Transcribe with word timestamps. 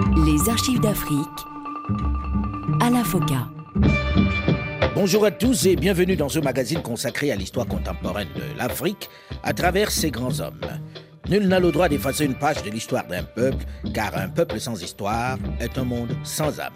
Les 0.00 0.48
archives 0.48 0.80
d'Afrique 0.80 1.26
à 2.80 2.88
la 2.88 3.04
FOCA. 3.04 3.48
Bonjour 4.94 5.26
à 5.26 5.30
tous 5.30 5.66
et 5.66 5.76
bienvenue 5.76 6.16
dans 6.16 6.30
ce 6.30 6.38
magazine 6.38 6.80
consacré 6.80 7.30
à 7.30 7.36
l'histoire 7.36 7.66
contemporaine 7.66 8.28
de 8.34 8.58
l'Afrique 8.58 9.10
à 9.42 9.52
travers 9.52 9.90
ses 9.90 10.10
grands 10.10 10.40
hommes. 10.40 10.60
Nul 11.28 11.46
n'a 11.48 11.60
le 11.60 11.70
droit 11.70 11.88
d'effacer 11.88 12.24
une 12.24 12.34
page 12.34 12.62
de 12.62 12.70
l'histoire 12.70 13.04
d'un 13.06 13.22
peuple, 13.22 13.64
car 13.92 14.16
un 14.16 14.28
peuple 14.28 14.58
sans 14.58 14.82
histoire 14.82 15.36
est 15.60 15.76
un 15.76 15.84
monde 15.84 16.16
sans 16.24 16.58
âme. 16.58 16.72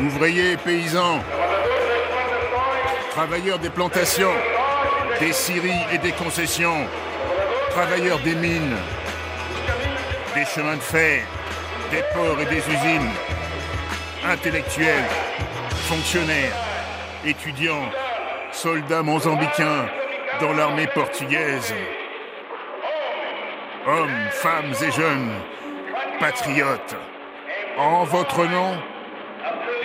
Ouvriers, 0.00 0.58
paysans, 0.58 1.20
travailleurs 3.12 3.58
des 3.60 3.70
plantations, 3.70 4.34
des 5.20 5.32
scieries 5.32 5.70
et 5.92 5.98
des 5.98 6.12
concessions, 6.12 6.86
travailleurs 7.70 8.20
des 8.20 8.34
mines, 8.34 8.76
des 10.44 10.50
chemins 10.50 10.76
de 10.76 10.80
fer, 10.80 11.22
des 11.90 12.02
ports 12.12 12.38
et 12.40 12.44
des 12.46 12.58
usines, 12.58 13.10
intellectuels, 14.26 15.08
fonctionnaires, 15.88 16.56
étudiants, 17.24 17.88
soldats 18.52 19.02
mozambicains 19.02 19.86
dans 20.40 20.52
l'armée 20.52 20.86
portugaise. 20.88 21.72
Hommes, 23.86 24.28
femmes 24.30 24.74
et 24.86 24.92
jeunes, 24.92 25.30
patriotes, 26.20 26.96
en 27.78 28.04
votre 28.04 28.44
nom, 28.44 28.76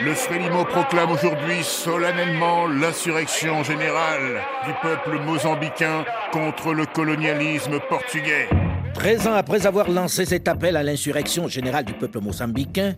le 0.02 0.14
Frélimo 0.14 0.66
proclame 0.66 1.12
aujourd'hui 1.12 1.64
solennellement 1.64 2.68
l'insurrection 2.68 3.64
générale 3.64 4.42
du 4.66 4.74
peuple 4.82 5.20
mozambicain 5.20 6.06
contre 6.32 6.74
le 6.74 6.86
colonialisme 6.86 7.80
portugais. 7.82 8.50
Treize 9.00 9.28
ans 9.28 9.34
après 9.34 9.66
avoir 9.66 9.90
lancé 9.90 10.26
cet 10.26 10.50
appel 10.50 10.76
à 10.76 10.84
l'insurrection 10.84 11.48
générale 11.48 11.86
du 11.86 11.94
peuple 11.94 12.20
mozambicain, 12.20 12.96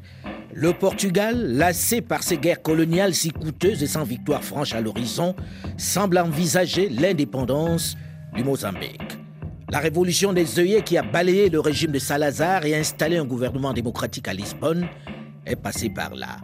le 0.52 0.74
Portugal, 0.74 1.38
lassé 1.54 2.02
par 2.02 2.24
ses 2.24 2.40
guerres 2.40 2.64
coloniales 2.64 3.14
si 3.14 3.30
coûteuses 3.30 3.84
et 3.84 3.88
sans 3.88 4.04
victoire 4.04 4.44
franche 4.44 4.74
à 4.74 4.82
l'horizon, 4.82 5.36
semble 5.78 6.18
envisager 6.18 6.90
l'indépendance 6.90 7.96
du 8.34 8.44
Mozambique. 8.44 9.20
La 9.70 9.78
révolution 9.78 10.34
des 10.34 10.60
œillets 10.60 10.82
qui 10.82 10.98
a 10.98 11.04
balayé 11.04 11.50
le 11.50 11.60
régime 11.60 11.92
de 11.92 12.00
Salazar 12.00 12.66
et 12.66 12.76
installé 12.76 13.18
un 13.18 13.26
gouvernement 13.26 13.72
démocratique 13.72 14.28
à 14.28 14.34
Lisbonne 14.34 14.88
est 15.46 15.56
passée 15.56 15.92
par 15.92 16.16
là. 16.16 16.38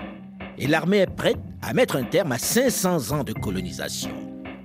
Et 0.59 0.67
l'armée 0.67 0.97
est 0.97 1.15
prête 1.15 1.39
à 1.63 1.73
mettre 1.73 1.95
un 1.95 2.03
terme 2.03 2.31
à 2.31 2.37
500 2.37 3.11
ans 3.11 3.23
de 3.23 3.33
colonisation. 3.33 4.11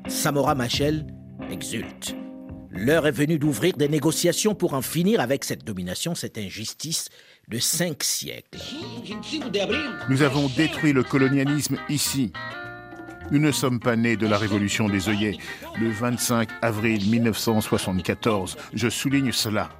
Samora 0.06 0.54
Machel 0.54 1.06
exulte. 1.50 2.14
L'heure 2.74 3.06
est 3.06 3.12
venue 3.12 3.38
d'ouvrir 3.38 3.76
des 3.76 3.88
négociations 3.88 4.54
pour 4.54 4.72
en 4.72 4.80
finir 4.80 5.20
avec 5.20 5.44
cette 5.44 5.64
domination, 5.64 6.14
cette 6.14 6.38
injustice 6.38 7.10
de 7.48 7.58
cinq 7.58 8.02
siècles. 8.02 8.58
Nous 10.08 10.22
avons 10.22 10.48
détruit 10.56 10.92
le 10.92 11.02
colonialisme 11.02 11.76
ici. 11.90 12.32
Nous 13.30 13.38
ne 13.38 13.50
sommes 13.50 13.80
pas 13.80 13.96
nés 13.96 14.16
de 14.16 14.26
la 14.26 14.36
révolution 14.36 14.88
des 14.88 15.08
œillets 15.08 15.38
le 15.80 15.90
25 15.90 16.48
avril 16.60 17.08
1974. 17.08 18.56
Je 18.74 18.88
souligne 18.88 19.32
cela. 19.32 19.70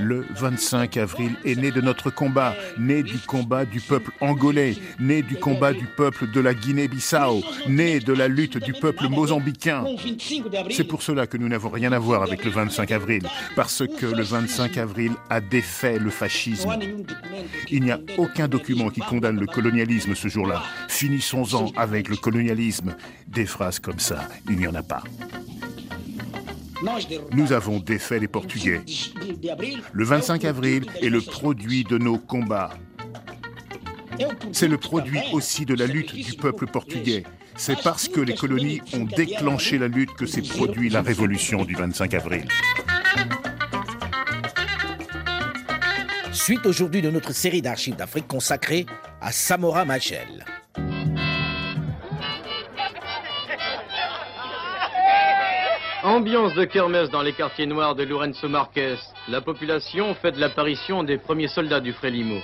Le 0.00 0.26
25 0.34 0.96
avril 0.96 1.36
est 1.44 1.56
né 1.56 1.70
de 1.70 1.80
notre 1.80 2.10
combat, 2.10 2.54
né 2.78 3.02
du 3.02 3.18
combat 3.18 3.64
du 3.64 3.80
peuple 3.80 4.12
angolais, 4.20 4.76
né 4.98 5.22
du 5.22 5.36
combat 5.36 5.72
du 5.72 5.86
peuple 5.86 6.30
de 6.30 6.40
la 6.40 6.54
Guinée-Bissau, 6.54 7.42
né 7.68 8.00
de 8.00 8.12
la 8.12 8.28
lutte 8.28 8.58
du 8.58 8.72
peuple 8.72 9.08
mozambicain. 9.08 9.84
C'est 10.70 10.84
pour 10.84 11.02
cela 11.02 11.26
que 11.26 11.36
nous 11.36 11.48
n'avons 11.48 11.70
rien 11.70 11.92
à 11.92 11.98
voir 11.98 12.22
avec 12.22 12.44
le 12.44 12.50
25 12.50 12.90
avril, 12.92 13.22
parce 13.56 13.82
que 13.86 14.06
le 14.06 14.22
25 14.22 14.78
avril 14.78 15.12
a 15.28 15.40
défait 15.40 15.98
le 15.98 16.10
fascisme. 16.10 16.70
Il 17.70 17.82
n'y 17.82 17.90
a 17.90 17.98
aucun 18.18 18.48
document 18.48 18.90
qui 18.90 19.00
condamne 19.00 19.38
le 19.38 19.46
colonialisme 19.46 20.14
ce 20.14 20.28
jour-là. 20.28 20.62
Finissons-en 20.88 21.72
avec 21.76 22.08
le 22.08 22.16
colonialisme. 22.16 22.61
Des 23.26 23.46
phrases 23.46 23.78
comme 23.78 23.98
ça, 23.98 24.28
il 24.48 24.56
n'y 24.56 24.66
en 24.66 24.74
a 24.74 24.82
pas. 24.82 25.02
Nous 27.32 27.52
avons 27.52 27.78
défait 27.78 28.18
les 28.18 28.28
Portugais. 28.28 28.80
Le 29.92 30.04
25 30.04 30.44
avril 30.44 30.86
est 31.00 31.08
le 31.08 31.20
produit 31.20 31.84
de 31.84 31.98
nos 31.98 32.18
combats. 32.18 32.70
C'est 34.52 34.68
le 34.68 34.78
produit 34.78 35.20
aussi 35.32 35.64
de 35.64 35.74
la 35.74 35.86
lutte 35.86 36.14
du 36.14 36.34
peuple 36.34 36.66
portugais. 36.66 37.24
C'est 37.56 37.80
parce 37.82 38.08
que 38.08 38.20
les 38.20 38.34
colonies 38.34 38.80
ont 38.94 39.04
déclenché 39.04 39.78
la 39.78 39.88
lutte 39.88 40.12
que 40.14 40.26
s'est 40.26 40.42
produit 40.42 40.90
la 40.90 41.02
révolution 41.02 41.64
du 41.64 41.74
25 41.74 42.14
avril. 42.14 42.48
Suite 46.32 46.66
aujourd'hui 46.66 47.02
de 47.02 47.10
notre 47.10 47.32
série 47.32 47.62
d'archives 47.62 47.96
d'Afrique 47.96 48.26
consacrée 48.26 48.86
à 49.20 49.32
Samora 49.32 49.84
Machel. 49.84 50.44
Ambiance 56.04 56.52
de 56.54 56.64
kermesse 56.64 57.10
dans 57.10 57.22
les 57.22 57.32
quartiers 57.32 57.66
noirs 57.66 57.94
de 57.94 58.02
Lourenço 58.02 58.48
Marques. 58.48 58.98
La 59.28 59.40
population 59.40 60.16
fait 60.16 60.32
de 60.32 60.40
l'apparition 60.40 61.04
des 61.04 61.16
premiers 61.16 61.46
soldats 61.46 61.78
du 61.78 61.92
Frélimo. 61.92 62.40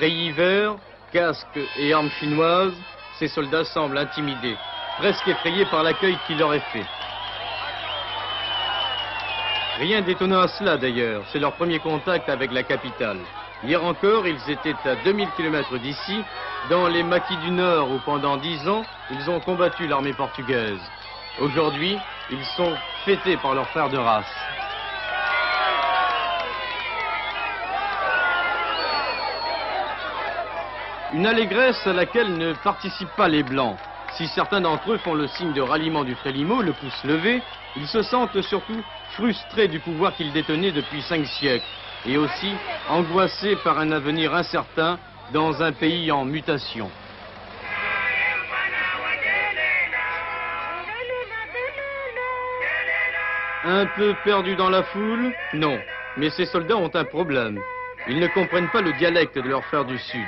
Rayés 0.00 0.32
verts, 0.32 0.74
casques 1.12 1.60
et 1.78 1.92
armes 1.92 2.10
chinoises, 2.18 2.74
ces 3.20 3.28
soldats 3.28 3.62
semblent 3.62 3.96
intimidés, 3.96 4.56
presque 4.98 5.28
effrayés 5.28 5.66
par 5.66 5.84
l'accueil 5.84 6.18
qui 6.26 6.34
leur 6.34 6.52
est 6.52 6.66
fait. 6.72 6.86
Rien 9.78 10.00
d'étonnant 10.00 10.40
à 10.40 10.48
cela 10.48 10.78
d'ailleurs, 10.78 11.22
c'est 11.30 11.38
leur 11.38 11.52
premier 11.52 11.78
contact 11.78 12.28
avec 12.28 12.50
la 12.50 12.64
capitale. 12.64 13.20
Hier 13.62 13.84
encore, 13.84 14.26
ils 14.26 14.50
étaient 14.50 14.74
à 14.84 14.96
2000 15.04 15.28
km 15.36 15.78
d'ici, 15.78 16.24
dans 16.70 16.88
les 16.88 17.04
maquis 17.04 17.36
du 17.36 17.52
Nord 17.52 17.88
où 17.92 18.00
pendant 18.04 18.36
dix 18.36 18.66
ans, 18.68 18.82
ils 19.12 19.30
ont 19.30 19.38
combattu 19.38 19.86
l'armée 19.86 20.12
portugaise. 20.12 20.80
Aujourd'hui, 21.40 21.96
ils 22.30 22.44
sont 22.56 22.74
fêtés 23.04 23.36
par 23.36 23.54
leurs 23.54 23.68
frères 23.68 23.90
de 23.90 23.96
race. 23.96 24.26
Une 31.14 31.26
allégresse 31.26 31.86
à 31.86 31.92
laquelle 31.92 32.36
ne 32.36 32.52
participent 32.54 33.16
pas 33.16 33.28
les 33.28 33.42
Blancs. 33.42 33.76
Si 34.16 34.26
certains 34.28 34.60
d'entre 34.60 34.92
eux 34.92 34.98
font 34.98 35.14
le 35.14 35.28
signe 35.28 35.52
de 35.52 35.60
ralliement 35.60 36.02
du 36.02 36.14
Frélimo, 36.16 36.60
le 36.60 36.72
pouce 36.72 37.04
levé, 37.04 37.40
ils 37.76 37.86
se 37.86 38.02
sentent 38.02 38.42
surtout 38.42 38.82
frustrés 39.10 39.68
du 39.68 39.78
pouvoir 39.78 40.14
qu'ils 40.16 40.32
détenaient 40.32 40.72
depuis 40.72 41.02
cinq 41.02 41.24
siècles, 41.26 41.64
et 42.04 42.18
aussi 42.18 42.52
angoissés 42.88 43.56
par 43.62 43.78
un 43.78 43.92
avenir 43.92 44.34
incertain 44.34 44.98
dans 45.32 45.62
un 45.62 45.72
pays 45.72 46.10
en 46.10 46.24
mutation. 46.24 46.90
Un 53.64 53.86
peu 53.86 54.14
perdus 54.24 54.56
dans 54.56 54.70
la 54.70 54.84
foule 54.84 55.32
Non. 55.52 55.78
Mais 56.16 56.30
ces 56.30 56.46
soldats 56.46 56.76
ont 56.76 56.90
un 56.94 57.04
problème. 57.04 57.60
Ils 58.08 58.20
ne 58.20 58.28
comprennent 58.28 58.70
pas 58.70 58.80
le 58.80 58.92
dialecte 58.94 59.36
de 59.36 59.48
leurs 59.48 59.64
frères 59.64 59.84
du 59.84 59.98
Sud. 59.98 60.26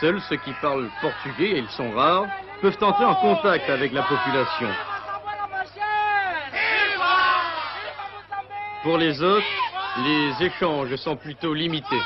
Seuls 0.00 0.20
ceux 0.28 0.36
qui 0.36 0.52
parlent 0.60 0.88
portugais, 1.00 1.50
et 1.50 1.58
ils 1.58 1.68
sont 1.70 1.90
rares, 1.92 2.26
peuvent 2.60 2.78
entrer 2.80 3.04
en 3.04 3.14
contact 3.16 3.68
avec 3.68 3.92
la 3.92 4.02
population. 4.02 4.68
Pour 8.82 8.98
les 8.98 9.22
autres, 9.22 9.46
les 10.04 10.46
échanges 10.46 10.96
sont 10.96 11.16
plutôt 11.16 11.54
limités. 11.54 12.00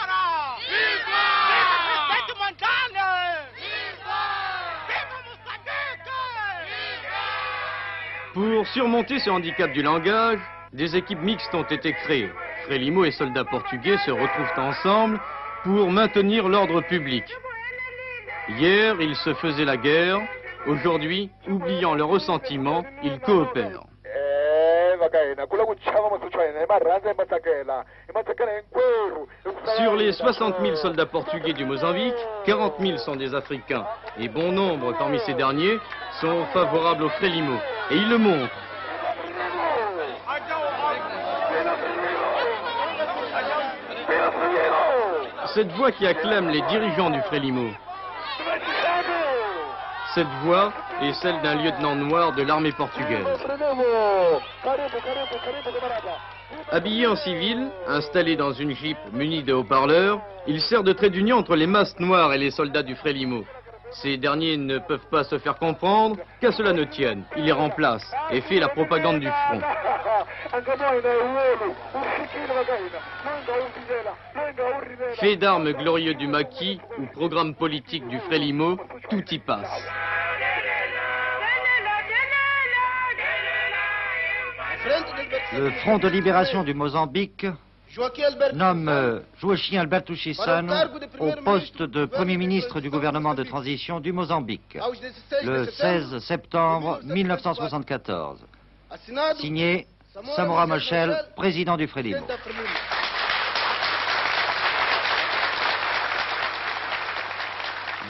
Pour 8.35 8.67
surmonter 8.67 9.19
ce 9.21 9.31
handicap 9.31 9.73
du 9.73 9.83
langage, 9.83 10.41
des 10.73 10.97
équipes 10.97 11.23
mixtes 11.23 11.55
ont 11.55 11.65
été 11.65 11.93
créées. 11.93 12.31
Frélimo 12.65 13.05
et 13.05 13.11
soldats 13.11 13.45
portugais 13.45 13.97
se 13.99 14.11
retrouvent 14.11 14.59
ensemble 14.59 15.21
pour 15.65 15.91
maintenir 15.91 16.49
l'ordre 16.49 16.81
public. 16.83 17.25
Hier, 18.49 18.95
ils 19.01 19.17
se 19.17 19.35
faisaient 19.35 19.65
la 19.65 19.77
guerre. 19.77 20.21
Aujourd'hui, 20.67 21.31
oubliant 21.49 21.95
leurs 21.95 22.09
ressentiments, 22.09 22.85
ils 23.03 23.19
coopèrent. 23.21 23.85
Sur 29.77 29.97
les 29.97 30.13
60 30.13 30.57
000 30.61 30.77
soldats 30.77 31.07
portugais 31.07 31.53
du 31.53 31.65
Mozambique, 31.65 32.15
40 32.45 32.75
000 32.81 32.99
sont 32.99 33.17
des 33.17 33.35
Africains. 33.35 33.87
Et 34.19 34.29
bon 34.29 34.53
nombre 34.53 34.97
parmi 34.99 35.19
ces 35.21 35.35
derniers 35.35 35.79
sont 36.21 36.45
favorables 36.53 37.05
au 37.05 37.09
Frélimo. 37.11 37.57
Et 37.91 37.97
ils 37.97 38.09
le 38.09 38.19
montrent. 38.19 38.66
Cette 45.57 45.73
voix 45.73 45.91
qui 45.91 46.07
acclame 46.07 46.51
les 46.51 46.61
dirigeants 46.69 47.09
du 47.09 47.19
Frélimo. 47.23 47.71
Cette 50.15 50.29
voix 50.43 50.71
est 51.01 51.15
celle 51.15 51.41
d'un 51.41 51.55
lieutenant 51.55 51.97
noir 51.97 52.35
de 52.35 52.43
l'armée 52.43 52.73
portugaise. 52.73 53.27
Habillé 56.71 57.07
en 57.07 57.17
civil, 57.17 57.71
installé 57.89 58.37
dans 58.37 58.53
une 58.53 58.77
jeep 58.77 58.99
munie 59.15 59.45
de 59.45 59.55
haut-parleurs, 59.55 60.21
il 60.47 60.61
sert 60.61 60.83
de 60.83 60.93
trait 60.93 61.09
d'union 61.09 61.39
entre 61.39 61.57
les 61.57 61.67
masses 61.67 61.99
noires 61.99 62.35
et 62.35 62.39
les 62.39 62.51
soldats 62.51 62.83
du 62.83 62.95
Frélimo. 62.95 63.47
Ces 63.93 64.19
derniers 64.19 64.59
ne 64.59 64.77
peuvent 64.77 65.09
pas 65.11 65.25
se 65.25 65.39
faire 65.39 65.57
comprendre 65.57 66.19
qu'à 66.39 66.53
cela 66.53 66.75
ne 66.75 66.85
tienne. 66.85 67.25
Il 67.35 67.47
les 67.47 67.53
remplace 67.53 68.05
et 68.31 68.43
fait 68.43 68.61
la 68.61 68.69
propagande 68.69 69.21
du 69.21 69.29
front. 69.29 69.63
Fait 75.19 75.37
d'armes 75.37 75.73
glorieux 75.73 76.15
du 76.15 76.27
maquis 76.27 76.81
ou 76.99 77.07
programme 77.07 77.55
politique 77.55 78.07
du 78.09 78.19
Frélimo, 78.21 78.79
tout 79.11 79.25
y 79.31 79.39
passe. 79.39 79.83
Le 85.57 85.71
Front 85.71 85.99
de 85.99 86.09
libération 86.09 86.63
du 86.65 86.75
Mozambique 86.75 87.47
nomme 88.53 88.89
euh, 88.89 89.21
Joachim 89.41 89.81
Alberto 89.81 90.15
Chissano 90.15 90.75
au 91.19 91.33
poste 91.45 91.83
de 91.83 92.05
Premier 92.05 92.37
ministre 92.37 92.81
du 92.81 92.91
gouvernement 92.91 93.35
de 93.35 93.43
transition 93.43 94.01
du 94.01 94.13
Mozambique 94.13 94.77
le 95.43 95.65
16 95.65 96.19
septembre 96.19 97.01
1974. 97.05 98.45
Signé 99.39 99.87
Samora 100.35 100.67
Machel, 100.67 101.17
président 101.37 101.77
du 101.77 101.87
Frélimo. 101.87 102.27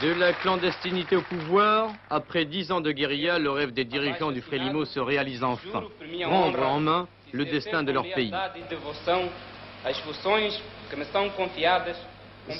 De 0.02 0.12
la 0.12 0.34
clandestinité 0.34 1.16
au 1.16 1.22
pouvoir, 1.22 1.90
après 2.10 2.44
dix 2.44 2.70
ans 2.70 2.82
de 2.82 2.92
guérilla, 2.92 3.38
le 3.38 3.50
rêve 3.50 3.72
des 3.72 3.86
dirigeants 3.86 4.30
du 4.30 4.42
Frélimo 4.42 4.84
se 4.84 5.00
réalise 5.00 5.42
enfin. 5.42 5.84
Prendre 6.22 6.62
en 6.62 6.80
main 6.80 7.08
le 7.32 7.46
destin 7.46 7.82
de 7.82 7.92
leur 7.92 8.04
pays. 8.14 8.32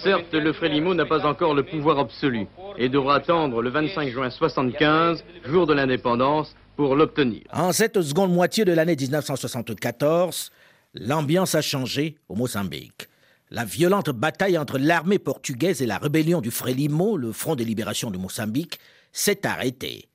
Certes, 0.02 0.32
le 0.32 0.52
Frélimo 0.54 0.94
n'a 0.94 1.04
pas 1.04 1.26
encore 1.26 1.54
le 1.54 1.62
pouvoir 1.62 1.98
absolu 1.98 2.46
et 2.78 2.88
devra 2.88 3.16
attendre 3.16 3.60
le 3.60 3.68
25 3.68 4.08
juin 4.08 4.30
75, 4.30 5.22
jour 5.44 5.66
de 5.66 5.74
l'indépendance, 5.74 6.56
pour 6.74 6.96
l'obtenir. 6.96 7.42
En 7.52 7.72
cette 7.72 8.00
seconde 8.00 8.32
moitié 8.32 8.64
de 8.64 8.72
l'année 8.72 8.96
1974, 8.96 10.52
l'ambiance 10.94 11.54
a 11.54 11.60
changé 11.60 12.16
au 12.28 12.34
Mozambique. 12.34 13.08
La 13.48 13.64
violente 13.64 14.10
bataille 14.10 14.58
entre 14.58 14.76
l'armée 14.76 15.20
portugaise 15.20 15.80
et 15.80 15.86
la 15.86 15.98
rébellion 15.98 16.40
du 16.40 16.50
Frélimo, 16.50 17.16
le 17.16 17.30
Front 17.30 17.54
de 17.54 17.62
libération 17.62 18.10
du 18.10 18.18
Mozambique, 18.18 18.80
s'est 19.12 19.46
arrêtée. 19.46 20.08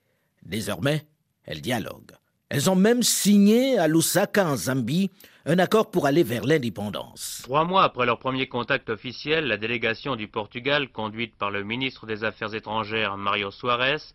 Désormais, 0.44 1.06
elles 1.46 1.62
dialoguent. 1.62 2.18
Elles 2.50 2.70
ont 2.70 2.76
même 2.76 3.04
signé 3.04 3.80
à 3.80 3.88
Lusaka, 3.88 4.46
en 4.46 4.58
Zambie, 4.58 5.12
un 5.46 5.60
accord 5.60 5.92
pour 5.92 6.08
aller 6.08 6.24
vers 6.24 6.44
l'indépendance. 6.44 7.40
Trois 7.44 7.64
mois 7.64 7.84
après 7.84 8.06
leur 8.06 8.20
premier 8.20 8.50
contact 8.50 8.90
officiel, 8.90 9.46
la 9.46 9.56
délégation 9.56 10.18
du 10.18 10.28
Portugal, 10.28 10.90
conduite 10.90 11.36
par 11.38 11.52
le 11.52 11.64
ministre 11.64 12.06
des 12.06 12.26
Affaires 12.26 12.54
étrangères 12.54 13.16
Mario 13.16 13.50
Soares, 13.50 14.14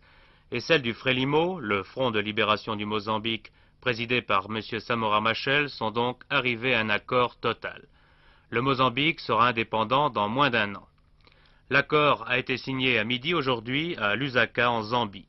et 0.51 0.59
celle 0.59 0.83
du 0.83 0.93
Frélimo, 0.93 1.59
le 1.59 1.81
Front 1.81 2.11
de 2.11 2.19
libération 2.19 2.75
du 2.75 2.85
Mozambique, 2.85 3.51
présidé 3.81 4.21
par 4.21 4.45
M. 4.51 4.61
Samora 4.79 5.21
Machel, 5.21 5.71
sont 5.71 5.89
donc 5.89 6.21
arrivées 6.29 6.75
à 6.75 6.81
un 6.81 6.89
accord 6.89 7.37
total 7.37 7.87
le 8.49 8.61
Mozambique 8.61 9.19
sera 9.19 9.49
indépendant 9.49 10.09
dans 10.09 10.29
moins 10.29 10.49
d'un 10.49 10.75
an. 10.75 10.87
L'accord 11.69 12.23
a 12.27 12.37
été 12.37 12.57
signé 12.57 12.97
à 12.97 13.03
midi 13.03 13.33
aujourd'hui 13.33 13.95
à 13.97 14.15
Lusaka 14.15 14.71
en 14.71 14.83
Zambie. 14.83 15.27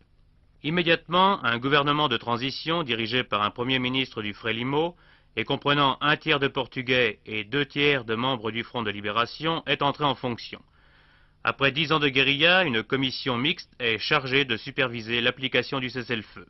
Immédiatement, 0.63 1.45
un 1.45 1.59
gouvernement 1.59 2.09
de 2.09 2.17
transition 2.17 2.85
dirigé 2.85 3.25
par 3.25 3.43
un 3.43 3.51
premier 3.51 3.79
ministre 3.79 4.23
du 4.23 4.35
Frélimo 4.35 4.97
et 5.37 5.45
comprenant 5.45 5.99
un 6.01 6.17
tiers 6.17 6.41
de 6.41 6.49
Portugais 6.49 7.19
et 7.27 7.45
deux 7.45 7.67
tiers 7.67 8.05
de 8.05 8.15
membres 8.15 8.51
du 8.51 8.63
Front 8.63 8.83
de 8.83 8.91
libération 8.91 9.63
est 9.67 9.83
entré 9.83 10.05
en 10.05 10.15
fonction. 10.15 10.61
Après 11.45 11.73
dix 11.73 11.93
ans 11.93 12.01
de 12.01 12.09
guérilla, 12.09 12.65
une 12.65 12.83
commission 12.83 13.37
mixte 13.37 13.73
est 13.81 13.99
chargée 13.99 14.45
de 14.45 14.57
superviser 14.57 15.21
l'application 15.21 15.81
du 15.81 15.91
cessez-le-feu. 15.91 16.47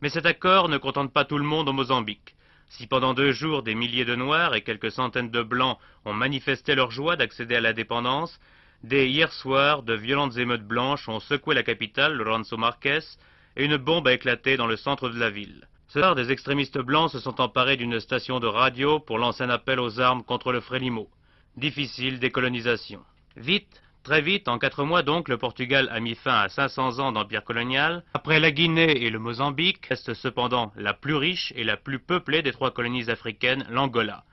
Mais 0.00 0.08
cet 0.08 0.26
accord 0.26 0.68
ne 0.68 0.78
contente 0.78 1.12
pas 1.12 1.24
tout 1.24 1.38
le 1.38 1.44
monde 1.44 1.68
au 1.68 1.72
Mozambique. 1.72 2.34
Si 2.68 2.86
pendant 2.86 3.14
deux 3.14 3.32
jours 3.32 3.62
des 3.62 3.74
milliers 3.74 4.04
de 4.04 4.14
Noirs 4.14 4.54
et 4.54 4.62
quelques 4.62 4.90
centaines 4.90 5.30
de 5.30 5.42
Blancs 5.42 5.78
ont 6.04 6.12
manifesté 6.12 6.74
leur 6.74 6.90
joie 6.90 7.16
d'accéder 7.16 7.56
à 7.56 7.60
l'indépendance, 7.60 8.40
dès 8.82 9.08
hier 9.08 9.32
soir, 9.32 9.82
de 9.82 9.94
violentes 9.94 10.36
émeutes 10.36 10.66
blanches 10.66 11.08
ont 11.08 11.20
secoué 11.20 11.54
la 11.54 11.62
capitale, 11.62 12.14
Lorenzo 12.14 12.56
Marques, 12.56 12.86
et 12.86 13.64
une 13.64 13.76
bombe 13.76 14.08
a 14.08 14.12
éclaté 14.12 14.56
dans 14.56 14.66
le 14.66 14.76
centre 14.76 15.08
de 15.08 15.18
la 15.18 15.30
ville. 15.30 15.68
Ce 15.88 16.00
soir, 16.00 16.16
des 16.16 16.32
extrémistes 16.32 16.78
blancs 16.78 17.12
se 17.12 17.20
sont 17.20 17.40
emparés 17.40 17.76
d'une 17.76 18.00
station 18.00 18.40
de 18.40 18.48
radio 18.48 18.98
pour 18.98 19.18
lancer 19.18 19.44
un 19.44 19.50
appel 19.50 19.78
aux 19.78 20.00
armes 20.00 20.24
contre 20.24 20.50
le 20.50 20.60
Frélimo. 20.60 21.08
Difficile 21.56 22.18
décolonisation. 22.18 23.00
Vite, 23.36 23.80
Très 24.04 24.20
vite, 24.20 24.48
en 24.48 24.58
quatre 24.58 24.84
mois 24.84 25.02
donc, 25.02 25.30
le 25.30 25.38
Portugal 25.38 25.88
a 25.90 25.98
mis 25.98 26.14
fin 26.14 26.42
à 26.42 26.50
500 26.50 26.98
ans 26.98 27.12
d'empire 27.12 27.42
colonial. 27.42 28.04
Après 28.12 28.38
la 28.38 28.50
Guinée 28.50 29.02
et 29.02 29.08
le 29.08 29.18
Mozambique, 29.18 29.86
reste 29.86 30.12
cependant 30.12 30.72
la 30.76 30.92
plus 30.92 31.14
riche 31.14 31.54
et 31.56 31.64
la 31.64 31.78
plus 31.78 31.98
peuplée 31.98 32.42
des 32.42 32.52
trois 32.52 32.70
colonies 32.70 33.08
africaines, 33.08 33.64
l'Angola. 33.70 34.24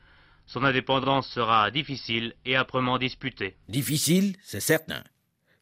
Son 0.46 0.66
indépendance 0.66 1.30
sera 1.30 1.72
difficile 1.72 2.34
et 2.44 2.58
âprement 2.58 2.98
disputée. 2.98 3.56
Difficile, 3.70 4.36
c'est 4.44 4.60
certain. 4.60 5.04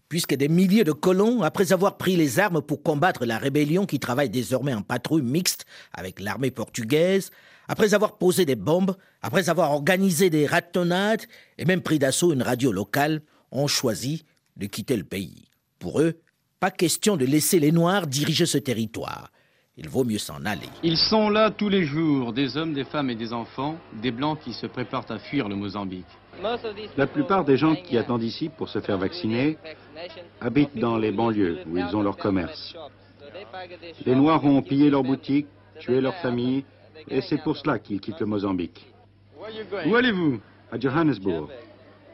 Puisque 0.10 0.34
des 0.34 0.48
milliers 0.48 0.84
de 0.84 0.92
colons, 0.92 1.44
après 1.44 1.72
avoir 1.72 1.98
pris 1.98 2.16
les 2.16 2.40
armes 2.40 2.64
pour 2.64 2.82
combattre 2.82 3.28
la 3.28 3.38
rébellion 3.38 3.86
qui 3.86 4.00
travaille 4.00 4.32
désormais 4.32 4.74
en 4.74 4.82
patrouille 4.82 5.22
mixte 5.22 5.68
avec 5.94 6.20
l'armée 6.20 6.50
portugaise, 6.50 7.30
après 7.68 7.94
avoir 7.94 8.18
posé 8.18 8.46
des 8.46 8.56
bombes, 8.56 8.96
après 9.22 9.50
avoir 9.50 9.70
organisé 9.70 10.32
des 10.32 10.48
ratonnades 10.48 11.22
et 11.60 11.66
même 11.66 11.84
pris 11.84 12.00
d'assaut 12.00 12.34
une 12.34 12.42
radio 12.42 12.72
locale, 12.72 13.22
ont 13.52 13.68
choisi 13.68 14.24
de 14.58 14.66
quitter 14.66 14.98
le 14.98 15.04
pays. 15.04 15.46
Pour 15.80 16.02
eux, 16.02 16.16
pas 16.60 16.72
question 16.72 17.18
de 17.18 17.26
laisser 17.26 17.60
les 17.60 17.72
Noirs 17.72 18.08
diriger 18.08 18.46
ce 18.46 18.58
territoire. 18.58 19.32
Il 19.78 19.88
vaut 19.88 20.04
mieux 20.04 20.18
s'en 20.18 20.44
aller. 20.46 20.68
Ils 20.84 20.98
sont 20.98 21.30
là 21.30 21.52
tous 21.52 21.70
les 21.70 21.86
jours, 21.86 22.34
des 22.34 22.58
hommes, 22.58 22.74
des 22.74 22.84
femmes 22.84 23.10
et 23.10 23.16
des 23.16 23.32
enfants, 23.32 23.78
des 24.02 24.12
Blancs 24.12 24.40
qui 24.44 24.54
se 24.54 24.66
préparent 24.68 25.10
à 25.10 25.20
fuir 25.20 25.48
le 25.48 25.56
Mozambique. 25.56 26.06
La 26.98 27.08
plupart 27.08 27.46
des 27.46 27.56
gens 27.56 27.76
qui 27.76 27.98
attendent 27.98 28.24
ici 28.24 28.50
pour 28.50 28.68
se 28.68 28.80
faire 28.80 28.98
vacciner 28.98 29.58
habitent 30.42 30.78
dans 30.78 30.98
les 30.98 31.12
banlieues 31.12 31.60
où 31.66 31.78
ils 31.78 31.96
ont 31.96 32.02
leur 32.02 32.18
commerce. 32.18 32.76
Les 34.06 34.16
Noirs 34.16 34.44
ont 34.44 34.62
pillé 34.62 34.90
leurs 34.90 35.04
boutiques, 35.04 35.48
tué 35.80 36.02
leurs 36.02 36.16
familles, 36.16 36.66
et 37.10 37.22
c'est 37.22 37.42
pour 37.42 37.56
cela 37.56 37.80
qu'ils 37.80 38.02
quittent 38.02 38.20
le 38.20 38.26
Mozambique. 38.26 38.86
Où 39.86 39.96
allez-vous? 39.96 40.40
À 40.72 40.80
Johannesburg. 40.80 41.50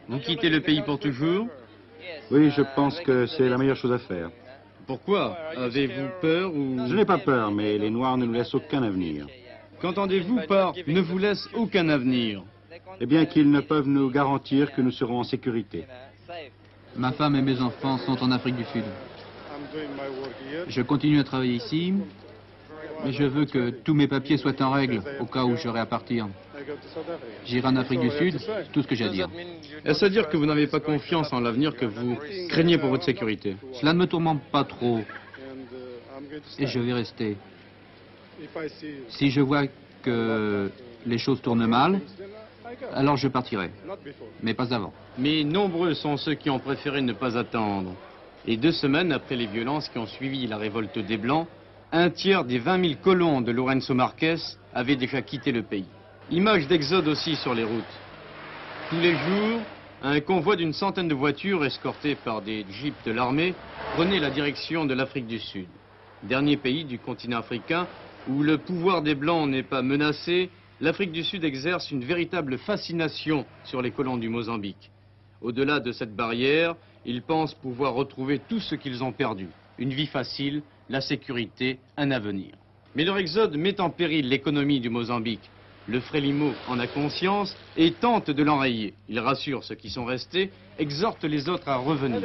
Vous 0.08 0.20
quittez 0.20 0.50
le 0.50 0.62
pays 0.62 0.82
pour 0.82 1.00
toujours 1.00 1.48
Oui, 2.30 2.52
je 2.52 2.62
pense 2.76 3.00
que 3.02 3.26
c'est 3.26 3.50
la 3.50 3.58
meilleure 3.58 3.76
chose 3.76 3.92
à 3.92 3.98
faire. 3.98 4.30
Pourquoi 4.86 5.36
Avez-vous 5.58 6.10
peur 6.22 6.54
ou... 6.54 6.78
Je 6.88 6.96
n'ai 6.96 7.06
pas 7.06 7.18
peur, 7.18 7.52
mais 7.52 7.78
les 7.78 7.90
Noirs 7.90 8.18
ne 8.18 8.26
nous 8.26 8.34
laissent 8.34 8.54
aucun 8.54 8.84
avenir. 8.84 9.26
Qu'entendez-vous 9.82 10.42
par 10.48 10.74
ne 10.88 11.02
vous 11.02 11.18
laisse 11.18 11.48
aucun 11.54 11.90
avenir 11.90 12.44
Eh 13.02 13.06
bien 13.08 13.26
qu'ils 13.26 13.50
ne 13.50 13.62
peuvent 13.62 13.88
nous 13.88 14.12
garantir 14.12 14.74
que 14.74 14.82
nous 14.82 14.92
serons 14.92 15.20
en 15.20 15.24
sécurité. 15.24 15.86
Ma 16.96 17.12
femme 17.12 17.36
et 17.36 17.42
mes 17.42 17.60
enfants 17.60 17.98
sont 17.98 18.22
en 18.24 18.32
Afrique 18.32 18.56
du 18.56 18.66
Sud. 18.66 18.84
Je 20.68 20.82
continue 20.82 21.20
à 21.20 21.24
travailler 21.24 21.56
ici, 21.56 21.94
mais 23.04 23.12
je 23.12 23.24
veux 23.24 23.46
que 23.46 23.72
tous 23.72 23.94
mes 23.94 24.08
papiers 24.08 24.38
soient 24.38 24.62
en 24.62 24.72
règle 24.72 25.02
au 25.20 25.26
cas 25.26 25.44
où 25.44 25.58
j'aurai 25.58 25.80
à 25.80 25.86
partir. 25.86 26.28
J'irai 27.46 27.68
en 27.68 27.76
Afrique 27.76 28.00
du 28.00 28.10
Sud, 28.12 28.40
tout 28.72 28.82
ce 28.82 28.88
que 28.88 28.96
j'ai 28.96 29.06
à 29.06 29.10
dire. 29.10 29.30
Est-ce 29.84 30.06
à 30.06 30.10
dire 30.10 30.30
que 30.30 30.38
vous 30.38 30.46
n'avez 30.46 30.68
pas 30.68 30.80
confiance 30.80 31.32
en 31.34 31.40
l'avenir 31.40 31.76
que 31.76 31.86
vous 31.86 32.18
craignez 32.50 32.78
pour 32.78 32.90
votre 32.90 33.06
sécurité? 33.06 33.56
Cela 33.74 33.94
ne 33.94 34.00
me 34.00 34.08
tourmente 34.08 34.42
pas 34.52 34.64
trop. 34.64 35.00
Et 36.60 36.68
je 36.68 36.80
vais 36.80 36.94
rester. 36.94 37.38
Si 39.10 39.30
je 39.30 39.42
vois 39.42 39.66
que 40.04 40.70
les 41.06 41.18
choses 41.18 41.42
tournent 41.42 41.68
mal, 41.68 42.02
alors 42.94 43.18
je 43.18 43.28
partirai. 43.28 43.72
Mais 44.42 44.54
pas 44.54 44.74
avant. 44.74 44.94
Mais 45.18 45.44
nombreux 45.44 45.94
sont 45.94 46.18
ceux 46.18 46.34
qui 46.34 46.50
ont 46.50 46.60
préféré 46.60 47.02
ne 47.02 47.14
pas 47.14 47.38
attendre. 47.38 47.94
Et 48.48 48.58
deux 48.58 48.72
semaines 48.72 49.12
après 49.12 49.36
les 49.36 49.48
violences 49.48 49.90
qui 49.90 49.98
ont 49.98 50.06
suivi 50.06 50.46
la 50.46 50.58
révolte 50.58 51.00
des 51.00 51.18
Blancs, 51.18 51.48
un 51.92 52.10
tiers 52.10 52.44
des 52.44 52.60
20 52.60 52.84
000 52.84 52.94
colons 53.02 53.42
de 53.42 53.52
Lorenzo 53.52 53.94
Marques 53.94 54.26
avaient 54.74 54.96
déjà 54.96 55.22
quitté 55.22 55.52
le 55.52 55.64
pays. 55.64 55.88
Image 56.32 56.68
d'exode 56.68 57.08
aussi 57.08 57.36
sur 57.36 57.54
les 57.54 57.64
routes. 57.64 57.84
Tous 58.90 59.00
les 59.00 59.16
jours, 59.16 59.62
un 60.02 60.20
convoi 60.22 60.56
d'une 60.56 60.74
centaine 60.74 61.08
de 61.08 61.14
voitures 61.14 61.64
escortées 61.64 62.16
par 62.16 62.42
des 62.42 62.66
jeeps 62.68 63.06
de 63.06 63.12
l'armée 63.12 63.54
prenait 63.94 64.20
la 64.20 64.32
direction 64.32 64.86
de 64.86 64.96
l'Afrique 64.96 65.28
du 65.28 65.38
Sud. 65.38 65.68
Dernier 66.24 66.58
pays 66.58 66.84
du 66.84 66.98
continent 66.98 67.38
africain 67.38 67.88
où 68.28 68.42
le 68.42 68.58
pouvoir 68.58 69.04
des 69.04 69.14
Blancs 69.14 69.48
n'est 69.48 69.62
pas 69.62 69.84
menacé, 69.84 70.50
l'Afrique 70.82 71.12
du 71.12 71.24
Sud 71.24 71.44
exerce 71.44 71.92
une 71.92 72.04
véritable 72.04 72.58
fascination 72.58 73.46
sur 73.64 73.84
les 73.84 73.92
colons 73.92 74.18
du 74.18 74.28
Mozambique. 74.28 74.90
Au-delà 75.42 75.80
de 75.80 75.92
cette 75.92 76.16
barrière, 76.16 76.76
ils 77.06 77.22
pensent 77.22 77.54
pouvoir 77.54 77.94
retrouver 77.94 78.40
tout 78.40 78.60
ce 78.60 78.74
qu'ils 78.74 79.04
ont 79.04 79.14
perdu. 79.14 79.50
une 79.78 79.94
vie 79.94 80.08
facile, 80.08 80.64
la 80.90 81.02
sécurité, 81.02 81.78
un 81.98 82.10
avenir. 82.10 82.56
Mais 82.96 83.04
leur 83.04 83.18
exode 83.18 83.58
met 83.58 83.80
en 83.80 83.92
péril 83.92 84.30
l'économie 84.30 84.80
du 84.80 84.90
Mozambique. 84.90 85.52
Le 85.88 86.00
Frélimo 86.00 86.52
en 86.68 86.80
a 86.80 86.88
conscience 86.88 87.56
et 87.78 87.92
tente 87.92 88.32
de 88.32 88.44
l'enrayer. 88.44 88.94
Il 89.08 89.20
rassure 89.20 89.64
ceux 89.64 89.76
qui 89.76 89.90
sont 89.90 90.06
restés, 90.06 90.52
exhorte 90.80 91.24
les 91.24 91.48
autres 91.48 91.70
à 91.70 91.78
revenir. 91.78 92.22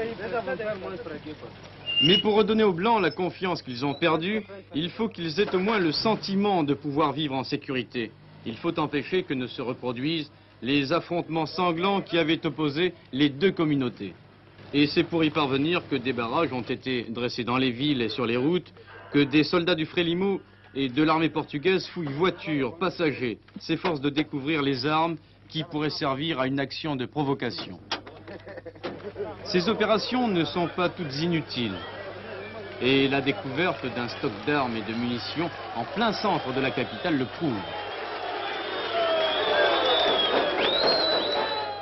Mais 2.02 2.18
pour 2.18 2.34
redonner 2.34 2.64
aux 2.64 2.72
Blancs 2.72 3.02
la 3.02 3.10
confiance 3.10 3.60
qu'ils 3.60 3.84
ont 3.84 3.92
perdue, 3.92 4.42
il 4.74 4.88
faut 4.90 5.08
qu'ils 5.08 5.38
aient 5.40 5.54
au 5.54 5.58
moins 5.58 5.78
le 5.78 5.92
sentiment 5.92 6.62
de 6.62 6.72
pouvoir 6.72 7.12
vivre 7.12 7.34
en 7.34 7.44
sécurité. 7.44 8.12
Il 8.46 8.56
faut 8.56 8.78
empêcher 8.78 9.24
que 9.24 9.34
ne 9.34 9.46
se 9.46 9.60
reproduisent 9.60 10.30
les 10.62 10.92
affrontements 10.92 11.46
sanglants 11.46 12.00
qui 12.00 12.16
avaient 12.16 12.44
opposé 12.46 12.94
les 13.12 13.28
deux 13.28 13.52
communautés. 13.52 14.14
Et 14.72 14.86
c'est 14.86 15.04
pour 15.04 15.24
y 15.24 15.30
parvenir 15.30 15.82
que 15.90 15.96
des 15.96 16.12
barrages 16.12 16.52
ont 16.52 16.62
été 16.62 17.04
dressés 17.10 17.44
dans 17.44 17.58
les 17.58 17.72
villes 17.72 18.00
et 18.00 18.08
sur 18.08 18.24
les 18.24 18.36
routes, 18.36 18.72
que 19.12 19.18
des 19.18 19.44
soldats 19.44 19.74
du 19.74 19.84
Frélimo 19.84 20.40
et 20.74 20.88
de 20.88 21.02
l'armée 21.02 21.28
portugaise 21.28 21.86
fouillent 21.88 22.12
voitures, 22.12 22.76
passagers, 22.78 23.38
s'efforcent 23.58 24.00
de 24.00 24.10
découvrir 24.10 24.62
les 24.62 24.86
armes 24.86 25.16
qui 25.48 25.64
pourraient 25.64 25.90
servir 25.90 26.38
à 26.38 26.46
une 26.46 26.60
action 26.60 26.94
de 26.96 27.06
provocation. 27.06 27.80
Ces 29.44 29.68
opérations 29.68 30.28
ne 30.28 30.44
sont 30.44 30.68
pas 30.68 30.88
toutes 30.88 31.16
inutiles. 31.16 31.76
Et 32.80 33.08
la 33.08 33.20
découverte 33.20 33.84
d'un 33.94 34.08
stock 34.08 34.32
d'armes 34.46 34.76
et 34.76 34.82
de 34.82 34.96
munitions 34.96 35.50
en 35.76 35.84
plein 35.84 36.12
centre 36.12 36.52
de 36.54 36.60
la 36.60 36.70
capitale 36.70 37.18
le 37.18 37.26
prouve. 37.26 37.58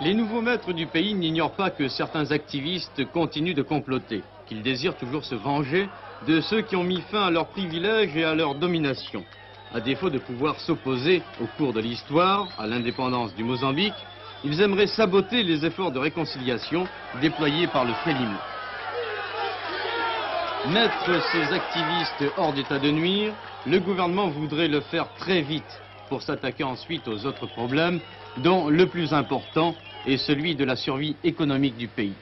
Les 0.00 0.14
nouveaux 0.14 0.40
maîtres 0.40 0.72
du 0.72 0.86
pays 0.86 1.14
n'ignorent 1.14 1.54
pas 1.54 1.70
que 1.70 1.88
certains 1.88 2.30
activistes 2.30 3.04
continuent 3.12 3.54
de 3.54 3.62
comploter, 3.62 4.22
qu'ils 4.48 4.62
désirent 4.62 4.96
toujours 4.96 5.24
se 5.24 5.34
venger 5.34 5.88
de 6.26 6.40
ceux 6.40 6.62
qui 6.62 6.76
ont 6.76 6.84
mis 6.84 7.00
fin 7.02 7.22
à 7.26 7.30
leurs 7.30 7.48
privilèges 7.48 8.16
et 8.16 8.24
à 8.24 8.34
leur 8.34 8.54
domination. 8.54 9.24
À 9.74 9.80
défaut 9.80 10.10
de 10.10 10.18
pouvoir 10.18 10.58
s'opposer 10.60 11.22
au 11.40 11.46
cours 11.58 11.72
de 11.72 11.80
l'histoire 11.80 12.48
à 12.58 12.66
l'indépendance 12.66 13.34
du 13.34 13.44
Mozambique, 13.44 13.94
ils 14.44 14.60
aimeraient 14.60 14.86
saboter 14.86 15.42
les 15.42 15.64
efforts 15.64 15.92
de 15.92 15.98
réconciliation 15.98 16.86
déployés 17.20 17.66
par 17.66 17.84
le 17.84 17.92
Frélimo. 17.92 18.36
Mettre 20.72 21.22
ces 21.32 21.54
activistes 21.54 22.32
hors 22.36 22.52
d'état 22.52 22.78
de 22.78 22.90
nuire, 22.90 23.32
le 23.66 23.78
gouvernement 23.78 24.28
voudrait 24.28 24.68
le 24.68 24.80
faire 24.80 25.08
très 25.18 25.42
vite 25.42 25.80
pour 26.08 26.22
s'attaquer 26.22 26.64
ensuite 26.64 27.06
aux 27.06 27.26
autres 27.26 27.46
problèmes, 27.46 28.00
dont 28.38 28.68
le 28.68 28.86
plus 28.86 29.12
important 29.12 29.74
est 30.06 30.16
celui 30.16 30.54
de 30.54 30.64
la 30.64 30.76
survie 30.76 31.16
économique 31.22 31.76
du 31.76 31.88
pays. 31.88 32.14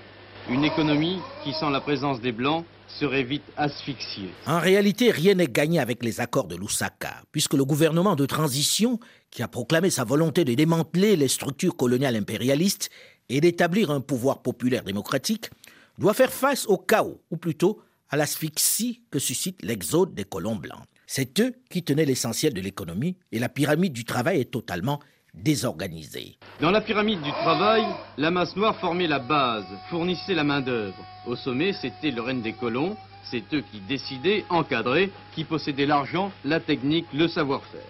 Une 0.48 0.62
économie 0.62 1.18
qui, 1.42 1.52
sans 1.54 1.70
la 1.70 1.80
présence 1.80 2.20
des 2.20 2.30
Blancs, 2.30 2.64
serait 2.86 3.24
vite 3.24 3.42
asphyxiée. 3.56 4.30
En 4.46 4.60
réalité, 4.60 5.10
rien 5.10 5.34
n'est 5.34 5.48
gagné 5.48 5.80
avec 5.80 6.04
les 6.04 6.20
accords 6.20 6.46
de 6.46 6.54
Lusaka, 6.54 7.22
puisque 7.32 7.54
le 7.54 7.64
gouvernement 7.64 8.14
de 8.14 8.26
transition, 8.26 9.00
qui 9.30 9.42
a 9.42 9.48
proclamé 9.48 9.90
sa 9.90 10.04
volonté 10.04 10.44
de 10.44 10.54
démanteler 10.54 11.16
les 11.16 11.26
structures 11.26 11.76
coloniales 11.76 12.14
impérialistes 12.14 12.90
et 13.28 13.40
d'établir 13.40 13.90
un 13.90 14.00
pouvoir 14.00 14.40
populaire 14.40 14.84
démocratique, 14.84 15.50
doit 15.98 16.14
faire 16.14 16.32
face 16.32 16.64
au 16.66 16.78
chaos, 16.78 17.20
ou 17.32 17.36
plutôt 17.36 17.82
à 18.08 18.16
l'asphyxie 18.16 19.02
que 19.10 19.18
suscite 19.18 19.60
l'exode 19.64 20.14
des 20.14 20.24
colons 20.24 20.54
blancs. 20.54 20.84
C'est 21.08 21.40
eux 21.40 21.54
qui 21.70 21.82
tenaient 21.82 22.04
l'essentiel 22.04 22.54
de 22.54 22.60
l'économie 22.60 23.16
et 23.32 23.40
la 23.40 23.48
pyramide 23.48 23.92
du 23.92 24.04
travail 24.04 24.40
est 24.40 24.52
totalement 24.52 25.00
désorganisée. 25.36 26.36
Dans 26.60 26.70
la 26.70 26.80
pyramide 26.80 27.22
du 27.22 27.30
travail, 27.30 27.84
la 28.16 28.30
masse 28.30 28.56
noire 28.56 28.76
formait 28.76 29.06
la 29.06 29.18
base, 29.18 29.66
fournissait 29.90 30.34
la 30.34 30.44
main-d'œuvre. 30.44 30.96
Au 31.26 31.36
sommet, 31.36 31.72
c'était 31.72 32.10
le 32.10 32.22
règne 32.22 32.42
des 32.42 32.54
colons, 32.54 32.96
c'est 33.30 33.42
eux 33.52 33.62
qui 33.72 33.80
décidaient, 33.80 34.44
encadraient, 34.48 35.10
qui 35.34 35.44
possédaient 35.44 35.86
l'argent, 35.86 36.32
la 36.44 36.60
technique, 36.60 37.06
le 37.12 37.28
savoir-faire. 37.28 37.80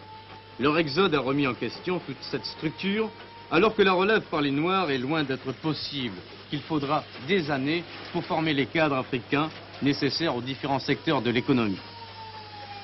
Leur 0.58 0.78
exode 0.78 1.14
a 1.14 1.20
remis 1.20 1.46
en 1.46 1.54
question 1.54 2.00
toute 2.06 2.22
cette 2.22 2.46
structure, 2.46 3.10
alors 3.50 3.74
que 3.74 3.82
la 3.82 3.92
relève 3.92 4.22
par 4.22 4.40
les 4.40 4.50
Noirs 4.50 4.90
est 4.90 4.98
loin 4.98 5.22
d'être 5.22 5.52
possible, 5.52 6.16
qu'il 6.50 6.60
faudra 6.60 7.04
des 7.28 7.50
années 7.50 7.84
pour 8.12 8.24
former 8.24 8.54
les 8.54 8.66
cadres 8.66 8.96
africains 8.96 9.50
nécessaires 9.82 10.34
aux 10.34 10.40
différents 10.40 10.78
secteurs 10.78 11.22
de 11.22 11.30
l'économie. 11.30 11.78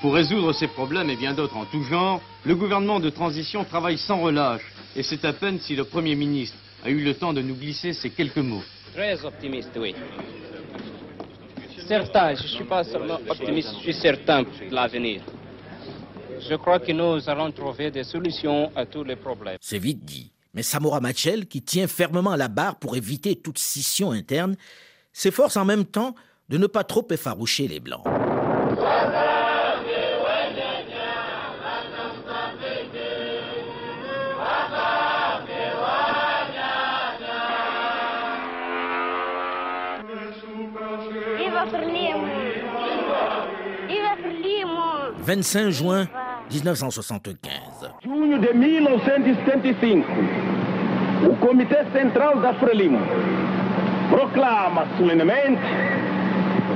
Pour 0.03 0.15
résoudre 0.15 0.51
ces 0.51 0.67
problèmes 0.67 1.09
et 1.09 1.15
bien 1.15 1.33
d'autres 1.33 1.55
en 1.55 1.63
tout 1.63 1.81
genre, 1.83 2.21
le 2.43 2.55
gouvernement 2.55 2.99
de 2.99 3.09
transition 3.09 3.63
travaille 3.63 3.97
sans 3.97 4.19
relâche. 4.19 4.61
Et 4.97 5.01
c'est 5.01 5.23
à 5.23 5.31
peine 5.31 5.61
si 5.61 5.77
le 5.77 5.85
Premier 5.85 6.13
ministre 6.13 6.57
a 6.83 6.89
eu 6.89 7.01
le 7.01 7.13
temps 7.13 7.31
de 7.31 7.41
nous 7.41 7.55
glisser 7.55 7.93
ces 7.93 8.09
quelques 8.09 8.35
mots. 8.35 8.63
Très 8.93 9.23
optimiste, 9.23 9.71
oui. 9.77 9.95
Certain, 11.87 12.35
je 12.35 12.43
ne 12.43 12.47
suis 12.49 12.65
pas 12.65 12.83
seulement 12.83 13.17
optimiste, 13.29 13.69
je 13.77 13.83
suis 13.83 13.93
certain 13.93 14.43
de 14.43 14.75
l'avenir. 14.75 15.21
Je 16.49 16.55
crois 16.55 16.79
que 16.79 16.91
nous 16.91 17.29
allons 17.29 17.53
trouver 17.53 17.89
des 17.89 18.03
solutions 18.03 18.73
à 18.75 18.85
tous 18.85 19.05
les 19.05 19.15
problèmes. 19.15 19.57
C'est 19.61 19.79
vite 19.79 20.03
dit. 20.03 20.33
Mais 20.53 20.63
Samora 20.63 20.99
Machel, 20.99 21.45
qui 21.45 21.61
tient 21.61 21.87
fermement 21.87 22.35
la 22.35 22.49
barre 22.49 22.75
pour 22.75 22.97
éviter 22.97 23.37
toute 23.37 23.57
scission 23.57 24.11
interne, 24.11 24.57
s'efforce 25.13 25.55
en 25.55 25.63
même 25.63 25.85
temps 25.85 26.13
de 26.49 26.57
ne 26.57 26.67
pas 26.67 26.83
trop 26.83 27.07
effaroucher 27.09 27.69
les 27.69 27.79
Blancs. 27.79 28.03
25 45.23 45.71
juin 45.71 46.07
1975. 46.51 47.49
Junho 48.03 48.39
de 48.39 48.53
1975, 48.53 50.07
o 51.29 51.35
Comitê 51.37 51.85
Central 51.93 52.39
da 52.41 52.53
Frelimo 52.55 52.99
proclama 54.09 54.85
solenemente 54.97 55.61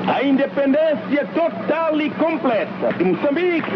a 0.08 0.24
independência 0.24 1.27
total 1.36 2.00
e 2.00 2.10
completa 2.12 2.94
de 2.98 3.04
Moçambique. 3.04 3.70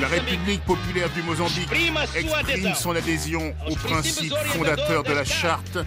La 0.00 0.06
République 0.06 0.62
populaire 0.64 1.10
du 1.10 1.22
Mozambique 1.22 1.68
exprime 2.14 2.74
son 2.74 2.94
adhésion 2.94 3.52
aux 3.68 3.74
principes 3.74 4.36
fondateurs 4.46 5.02
de 5.02 5.12
la 5.12 5.24
charte 5.24 5.78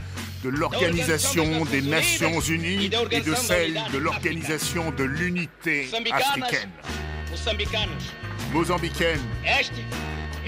de 0.43 0.49
l'Organisation 0.49 1.63
des 1.65 1.81
Nations 1.81 2.41
Unies 2.41 2.89
et 3.11 3.21
de 3.21 3.33
celle 3.35 3.79
de 3.93 3.97
l'Organisation 3.97 4.91
de 4.91 5.05
l'Unité 5.05 5.89
africaine. 6.11 6.69
Mozambicaine, 8.51 9.21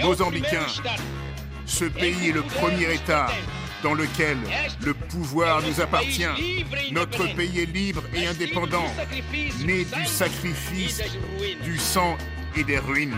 Mozambicain, 0.01 0.65
ce 1.65 1.85
pays 1.85 2.29
est 2.29 2.33
le 2.33 2.43
premier 2.43 2.93
État 2.93 3.27
dans 3.81 3.93
lequel 3.93 4.37
le 4.83 4.93
pouvoir 4.93 5.61
nous 5.61 5.79
appartient. 5.79 6.25
Notre 6.91 7.33
pays 7.33 7.61
est 7.61 7.73
libre 7.73 8.03
et 8.13 8.27
indépendant, 8.27 8.91
né 9.65 9.85
du 9.85 10.05
sacrifice, 10.05 11.01
du 11.63 11.77
sang 11.77 12.17
et 12.55 12.63
des 12.63 12.79
ruines. 12.79 13.15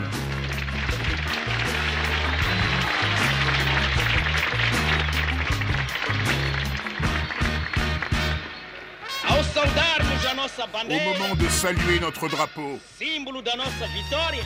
Au 10.86 11.20
moment 11.20 11.36
de 11.36 11.48
saluer 11.48 12.00
notre 12.00 12.28
drapeau, 12.28 12.80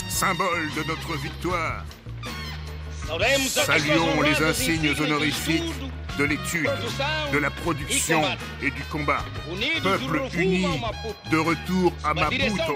symbole 0.09 0.69
de 0.75 0.83
notre 0.83 1.17
victoire, 1.17 1.83
saluons 3.47 4.21
les 4.21 4.43
insignes 4.43 4.93
honorifiques 4.99 5.63
de 6.17 6.23
l'étude, 6.23 6.69
de 7.31 7.37
la 7.37 7.49
production 7.49 8.21
et 8.61 8.71
du 8.71 8.81
combat. 8.91 9.23
Peuple 9.83 10.21
uni, 10.37 10.67
de 11.31 11.37
retour 11.37 11.93
à 12.03 12.13
Maputo, 12.13 12.73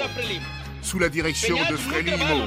sous 0.81 0.99
la 0.99 1.09
direction 1.09 1.57
de 1.69 1.75
Frélimo. 1.75 2.45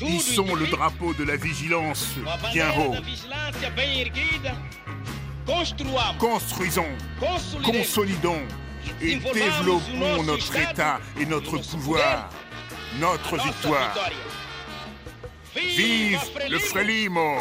Hissons 0.00 0.54
le 0.54 0.66
drapeau 0.66 1.14
de 1.14 1.24
la 1.24 1.36
vigilance. 1.36 2.14
Bien 2.52 2.68
haut. 2.78 2.94
Construisons, 6.18 6.86
consolidons. 7.62 8.42
Et 9.00 9.16
développons 9.16 10.22
notre 10.24 10.56
État 10.56 11.00
et 11.18 11.24
notre 11.26 11.58
pouvoir, 11.58 12.28
notre 13.00 13.36
victoire. 13.42 13.94
Vive 15.54 16.20
le 16.50 16.58
Frélimo 16.58 17.38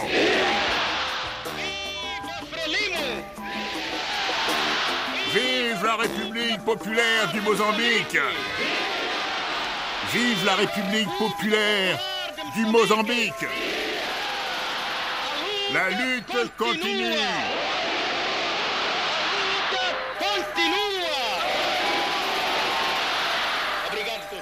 Vive 5.34 5.84
la 5.84 5.96
République 5.96 6.64
populaire 6.64 7.32
du 7.34 7.42
Mozambique 7.42 8.18
Vive 10.14 10.46
la 10.46 10.54
République 10.54 11.10
populaire 11.18 12.00
du 12.54 12.68
Mozambique 12.68 13.34
La 15.74 15.90
lutte 15.90 16.56
continue 16.56 17.16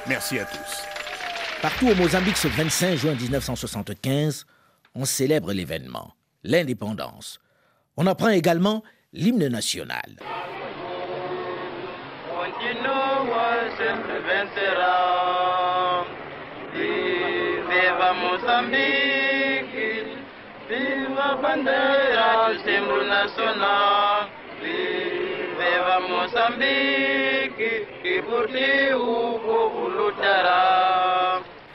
Merci 0.07 0.39
à 0.39 0.45
tous. 0.45 0.83
Partout 1.61 1.87
au 1.87 1.95
Mozambique, 1.95 2.35
ce 2.35 2.49
25 2.49 2.95
juin 2.97 3.13
1975, 3.13 4.45
on 4.93 5.05
célèbre 5.05 5.53
l'événement, 5.53 6.15
l'indépendance. 6.43 7.39
On 7.95 8.07
apprend 8.07 8.27
également 8.29 8.83
l'hymne 9.13 9.47
national. 9.47 10.17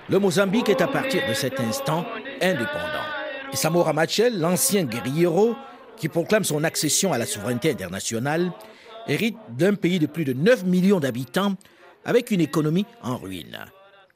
Le 0.08 0.18
Mozambique 0.18 0.68
est 0.68 0.80
à 0.80 0.86
partir 0.86 1.22
de 1.28 1.34
cet 1.34 1.60
instant 1.60 2.06
indépendant. 2.40 3.06
Et 3.52 3.56
Samora 3.56 3.92
Machel, 3.92 4.38
l'ancien 4.38 4.84
guerriero 4.84 5.56
qui 5.96 6.08
proclame 6.08 6.44
son 6.44 6.62
accession 6.64 7.12
à 7.12 7.18
la 7.18 7.26
souveraineté 7.26 7.70
internationale, 7.70 8.52
hérite 9.08 9.36
d'un 9.50 9.74
pays 9.74 9.98
de 9.98 10.06
plus 10.06 10.24
de 10.24 10.32
9 10.32 10.64
millions 10.64 11.00
d'habitants 11.00 11.54
avec 12.04 12.30
une 12.30 12.40
économie 12.40 12.86
en 13.02 13.16
ruine. 13.16 13.58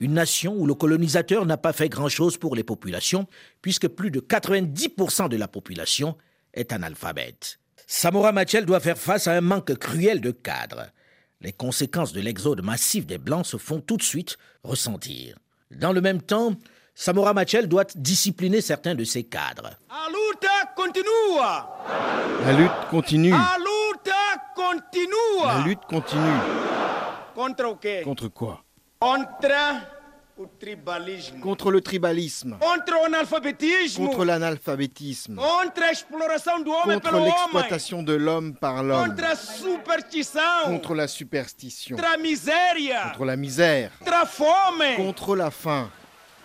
Une 0.01 0.15
nation 0.15 0.55
où 0.57 0.67
le 0.67 0.75
colonisateur 0.75 1.45
n'a 1.45 1.59
pas 1.59 1.75
fait 1.75 1.91
grand-chose 1.91 2.39
pour 2.39 2.57
les 2.57 2.65
populations, 2.65 3.27
puisque 3.61 3.87
plus 3.87 4.11
de 4.11 4.21
90% 4.21 5.29
de 5.29 5.37
la 5.37 5.47
population 5.47 6.17
est 6.55 6.73
analphabète. 6.73 7.59
Samora 7.87 8.33
Machel 8.33 8.65
doit 8.65 8.81
faire 8.81 8.97
face 8.97 9.27
à 9.27 9.33
un 9.33 9.43
manque 9.43 9.75
cruel 9.77 10.21
de 10.21 10.31
cadres. 10.31 10.87
Les 11.43 11.53
conséquences 11.53 12.13
de 12.13 12.21
l'exode 12.21 12.63
massif 12.63 13.07
des 13.07 13.19
Blancs 13.19 13.47
se 13.47 13.57
font 13.57 13.81
tout 13.81 13.97
de 13.97 14.03
suite 14.03 14.37
ressentir. 14.63 15.37
Dans 15.71 15.93
le 15.93 16.01
même 16.01 16.23
temps, 16.23 16.55
Samora 16.95 17.35
Machel 17.35 17.69
doit 17.69 17.85
discipliner 17.95 18.61
certains 18.61 18.95
de 18.95 19.05
ses 19.05 19.25
cadres. 19.25 19.71
La 19.89 20.09
lutte 20.09 20.49
continue. 20.77 21.05
La 22.45 22.53
lutte 22.53 22.89
continue. 22.91 23.31
La 23.31 23.57
lutte 23.59 24.13
continue. 24.55 25.45
La 25.45 25.63
lutte 25.65 25.85
continue. 25.89 26.41
Contre 28.05 28.29
quoi? 28.29 28.63
Contre 31.43 31.71
le 31.71 31.81
tribalisme. 31.81 32.59
Contre 32.61 34.25
l'analphabétisme. 34.27 35.37
Contre 35.37 35.81
l'exploitation 35.81 38.03
de 38.03 38.13
l'homme 38.13 38.55
par 38.55 38.83
l'homme. 38.83 39.15
Contre 40.67 40.95
la 40.95 41.09
superstition. 41.09 41.97
Contre 41.97 43.25
la 43.25 43.37
misère. 43.37 43.91
Contre 44.97 45.35
la 45.35 45.51
faim. 45.51 45.89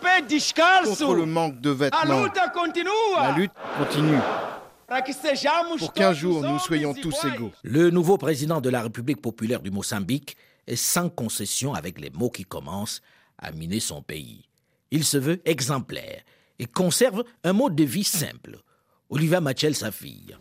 Contre 0.02 1.14
le 1.14 1.26
manque 1.26 1.60
de 1.60 1.72
vêtements. 1.72 2.06
La 2.06 2.22
lutte 2.22 2.40
continue. 2.54 2.90
La 3.18 3.32
lutte 3.34 3.52
continue. 3.78 4.20
Pour 5.80 5.94
qu'un 5.94 6.14
jour 6.14 6.42
nous 6.42 6.60
soyons 6.60 6.94
tous 6.94 7.26
égaux. 7.26 7.52
Le 7.64 7.90
nouveau 7.90 8.18
président 8.18 8.62
de 8.62 8.70
la 8.70 8.82
République 8.82 9.22
populaire 9.22 9.60
du 9.60 9.72
Mozambique 9.72 10.38
est 10.68 10.76
sans 10.76 11.10
concession 11.10 11.74
avec 11.74 12.00
les 12.00 12.10
mots 12.10 12.30
qui 12.30 12.44
commencent 12.44 13.02
à 13.38 13.52
miner 13.52 13.80
son 13.80 14.02
pays. 14.02 14.50
Il 14.92 15.04
se 15.04 15.18
veut 15.18 15.42
exemplaire 15.46 16.22
et 16.60 16.66
conserve 16.66 17.24
un 17.44 17.54
mode 17.54 17.76
de 17.76 17.84
vie 17.84 18.04
simple. 18.04 18.58
Oliva 19.10 19.42
Machel, 19.42 19.76
sa 19.76 19.92
fille. 19.92 20.36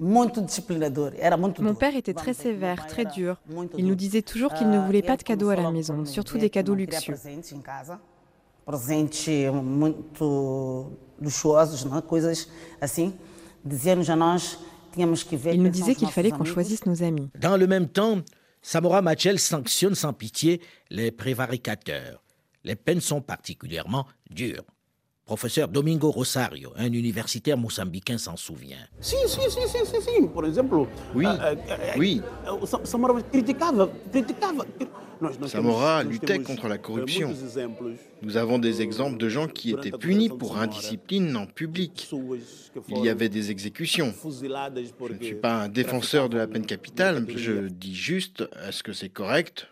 Mon 0.00 1.74
père 1.74 1.94
était 1.94 2.14
très 2.14 2.34
sévère, 2.34 2.86
très 2.86 3.04
dur. 3.04 3.40
Il 3.76 3.86
nous 3.86 3.94
disait 3.94 4.22
toujours 4.22 4.54
qu'il 4.54 4.70
ne 4.70 4.78
voulait 4.78 5.02
pas 5.02 5.16
de 5.16 5.22
cadeaux 5.22 5.50
à 5.50 5.56
la 5.56 5.70
maison, 5.70 6.04
surtout 6.04 6.38
des 6.38 6.50
cadeaux 6.50 6.74
luxueux. 6.74 7.16
Il 14.96 15.62
nous 15.62 15.68
disait 15.68 15.94
qu'il 15.94 16.08
fallait 16.08 16.30
qu'on 16.30 16.44
choisisse 16.44 16.86
nos 16.86 17.02
amis. 17.02 17.28
Dans 17.38 17.56
le 17.56 17.66
même 17.66 17.88
temps, 17.88 18.20
Samora 18.62 19.02
Machel 19.02 19.38
sanctionne 19.38 19.94
sans 19.94 20.12
pitié 20.12 20.60
les 20.90 21.10
prévaricateurs. 21.10 22.22
Les 22.64 22.76
peines 22.76 23.00
sont 23.00 23.22
particulièrement 23.22 24.06
dures. 24.28 24.64
Professeur 25.30 25.68
Domingo 25.68 26.10
Rosario, 26.10 26.72
un 26.76 26.92
universitaire 26.92 27.56
mozambicain, 27.56 28.18
s'en 28.18 28.36
souvient. 28.36 28.84
Si, 29.00 29.14
si, 29.28 29.38
si, 29.48 29.60
si, 29.68 29.86
si, 29.86 30.02
si. 30.02 30.26
Par 30.34 30.44
exemple, 30.44 30.74
oui, 31.14 31.24
euh, 31.24 31.54
oui. 31.96 32.20
Samora. 32.64 33.12
Samora 35.46 36.02
luttait 36.02 36.40
contre 36.40 36.66
la 36.66 36.78
corruption. 36.78 37.32
Nous 38.22 38.36
avons 38.36 38.58
des 38.58 38.82
exemples 38.82 39.18
de 39.18 39.28
gens 39.28 39.46
qui 39.46 39.70
étaient 39.70 39.92
punis 39.92 40.30
pour 40.30 40.58
indiscipline 40.58 41.36
en 41.36 41.46
public. 41.46 42.10
Il 42.88 42.98
y 42.98 43.08
avait 43.08 43.28
des 43.28 43.52
exécutions. 43.52 44.12
Je 44.24 45.14
ne 45.14 45.22
suis 45.22 45.34
pas 45.36 45.62
un 45.62 45.68
défenseur 45.68 46.28
de 46.28 46.38
la 46.38 46.48
peine 46.48 46.66
capitale, 46.66 47.24
je 47.36 47.68
dis 47.68 47.94
juste, 47.94 48.42
est-ce 48.66 48.82
que 48.82 48.92
c'est 48.92 49.10
correct 49.10 49.68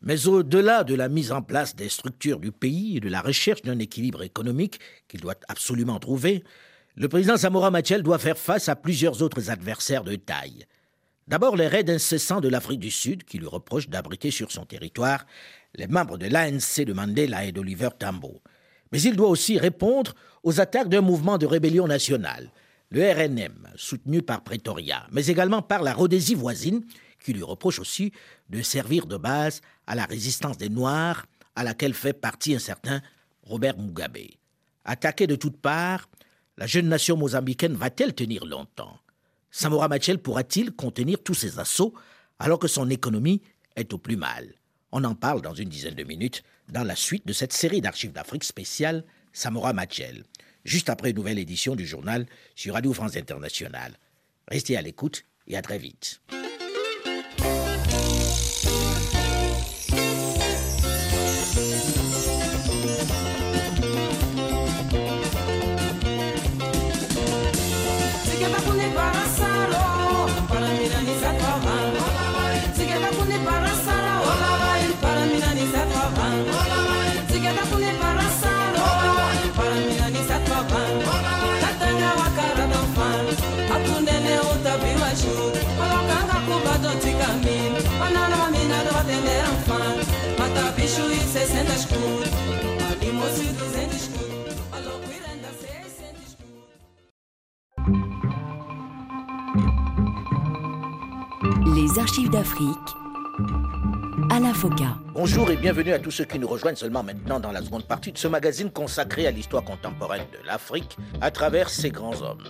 Mais 0.00 0.26
au-delà 0.26 0.84
de 0.84 0.94
la 0.94 1.08
mise 1.08 1.32
en 1.32 1.42
place 1.42 1.76
des 1.76 1.88
structures 1.88 2.40
du 2.40 2.52
pays 2.52 2.96
et 2.96 3.00
de 3.00 3.08
la 3.08 3.20
recherche 3.20 3.62
d'un 3.62 3.78
équilibre 3.78 4.22
économique 4.22 4.80
qu'il 5.08 5.20
doit 5.20 5.34
absolument 5.48 5.98
trouver, 5.98 6.44
le 6.96 7.08
président 7.08 7.36
Samora 7.36 7.70
Machel 7.70 8.02
doit 8.02 8.18
faire 8.18 8.38
face 8.38 8.68
à 8.68 8.76
plusieurs 8.76 9.22
autres 9.22 9.50
adversaires 9.50 10.04
de 10.04 10.14
taille. 10.16 10.64
D'abord 11.26 11.56
les 11.56 11.68
raids 11.68 11.90
incessants 11.90 12.40
de 12.40 12.48
l'Afrique 12.48 12.80
du 12.80 12.90
Sud 12.90 13.24
qui 13.24 13.38
lui 13.38 13.46
reprochent 13.46 13.88
d'abriter 13.88 14.30
sur 14.30 14.52
son 14.52 14.66
territoire 14.66 15.26
les 15.74 15.86
membres 15.86 16.18
de 16.18 16.26
l'ANC 16.26 16.84
de 16.84 16.92
Mandela 16.92 17.44
et 17.44 17.52
d'Oliver 17.52 17.88
Tambo. 17.98 18.42
Mais 18.92 19.00
il 19.00 19.16
doit 19.16 19.28
aussi 19.28 19.58
répondre 19.58 20.14
aux 20.42 20.60
attaques 20.60 20.88
d'un 20.88 21.00
mouvement 21.00 21.38
de 21.38 21.46
rébellion 21.46 21.86
nationale, 21.86 22.50
le 22.94 23.02
RNM, 23.12 23.72
soutenu 23.74 24.22
par 24.22 24.44
Pretoria, 24.44 25.08
mais 25.10 25.26
également 25.26 25.62
par 25.62 25.82
la 25.82 25.92
Rhodésie 25.92 26.36
voisine, 26.36 26.86
qui 27.24 27.32
lui 27.32 27.42
reproche 27.42 27.80
aussi 27.80 28.12
de 28.50 28.62
servir 28.62 29.06
de 29.06 29.16
base 29.16 29.62
à 29.88 29.96
la 29.96 30.04
résistance 30.04 30.58
des 30.58 30.68
Noirs, 30.68 31.26
à 31.56 31.64
laquelle 31.64 31.92
fait 31.92 32.12
partie 32.12 32.54
un 32.54 32.60
certain 32.60 33.02
Robert 33.42 33.76
Mugabe. 33.78 34.18
Attaquée 34.84 35.26
de 35.26 35.34
toutes 35.34 35.60
parts, 35.60 36.08
la 36.56 36.68
jeune 36.68 36.88
nation 36.88 37.16
mozambicaine 37.16 37.74
va-t-elle 37.74 38.14
tenir 38.14 38.46
longtemps? 38.46 38.96
Samora 39.50 39.88
Machel 39.88 40.20
pourra-t-il 40.20 40.70
contenir 40.70 41.20
tous 41.20 41.34
ces 41.34 41.58
assauts 41.58 41.94
alors 42.38 42.60
que 42.60 42.68
son 42.68 42.88
économie 42.90 43.42
est 43.74 43.92
au 43.92 43.98
plus 43.98 44.16
mal? 44.16 44.54
On 44.92 45.02
en 45.02 45.16
parle 45.16 45.42
dans 45.42 45.54
une 45.54 45.68
dizaine 45.68 45.96
de 45.96 46.04
minutes 46.04 46.44
dans 46.68 46.84
la 46.84 46.94
suite 46.94 47.26
de 47.26 47.32
cette 47.32 47.52
série 47.52 47.80
d'archives 47.80 48.12
d'Afrique 48.12 48.44
spéciale 48.44 49.04
Samora 49.32 49.72
Machel, 49.72 50.22
juste 50.64 50.90
après 50.90 51.10
une 51.10 51.16
nouvelle 51.16 51.38
édition 51.38 51.76
du 51.76 51.86
journal 51.86 52.26
sur 52.54 52.74
Radio 52.74 52.92
France 52.92 53.16
Internationale. 53.16 53.98
Restez 54.48 54.76
à 54.76 54.82
l'écoute 54.82 55.24
et 55.46 55.56
à 55.56 55.62
très 55.62 55.78
vite. 55.78 56.20
Les 101.74 101.98
archives 101.98 102.30
d'Afrique 102.30 102.68
à 104.30 104.38
la 104.38 104.54
FOCA. 104.54 104.96
Bonjour 105.12 105.50
et 105.50 105.56
bienvenue 105.56 105.92
à 105.92 105.98
tous 105.98 106.12
ceux 106.12 106.24
qui 106.24 106.38
nous 106.38 106.46
rejoignent 106.46 106.76
seulement 106.76 107.02
maintenant 107.02 107.40
dans 107.40 107.50
la 107.50 107.62
seconde 107.62 107.84
partie 107.84 108.12
de 108.12 108.18
ce 108.18 108.28
magazine 108.28 108.70
consacré 108.70 109.26
à 109.26 109.32
l'histoire 109.32 109.64
contemporaine 109.64 110.24
de 110.32 110.46
l'Afrique 110.46 110.96
à 111.20 111.32
travers 111.32 111.68
ses 111.68 111.90
grands 111.90 112.22
hommes. 112.22 112.46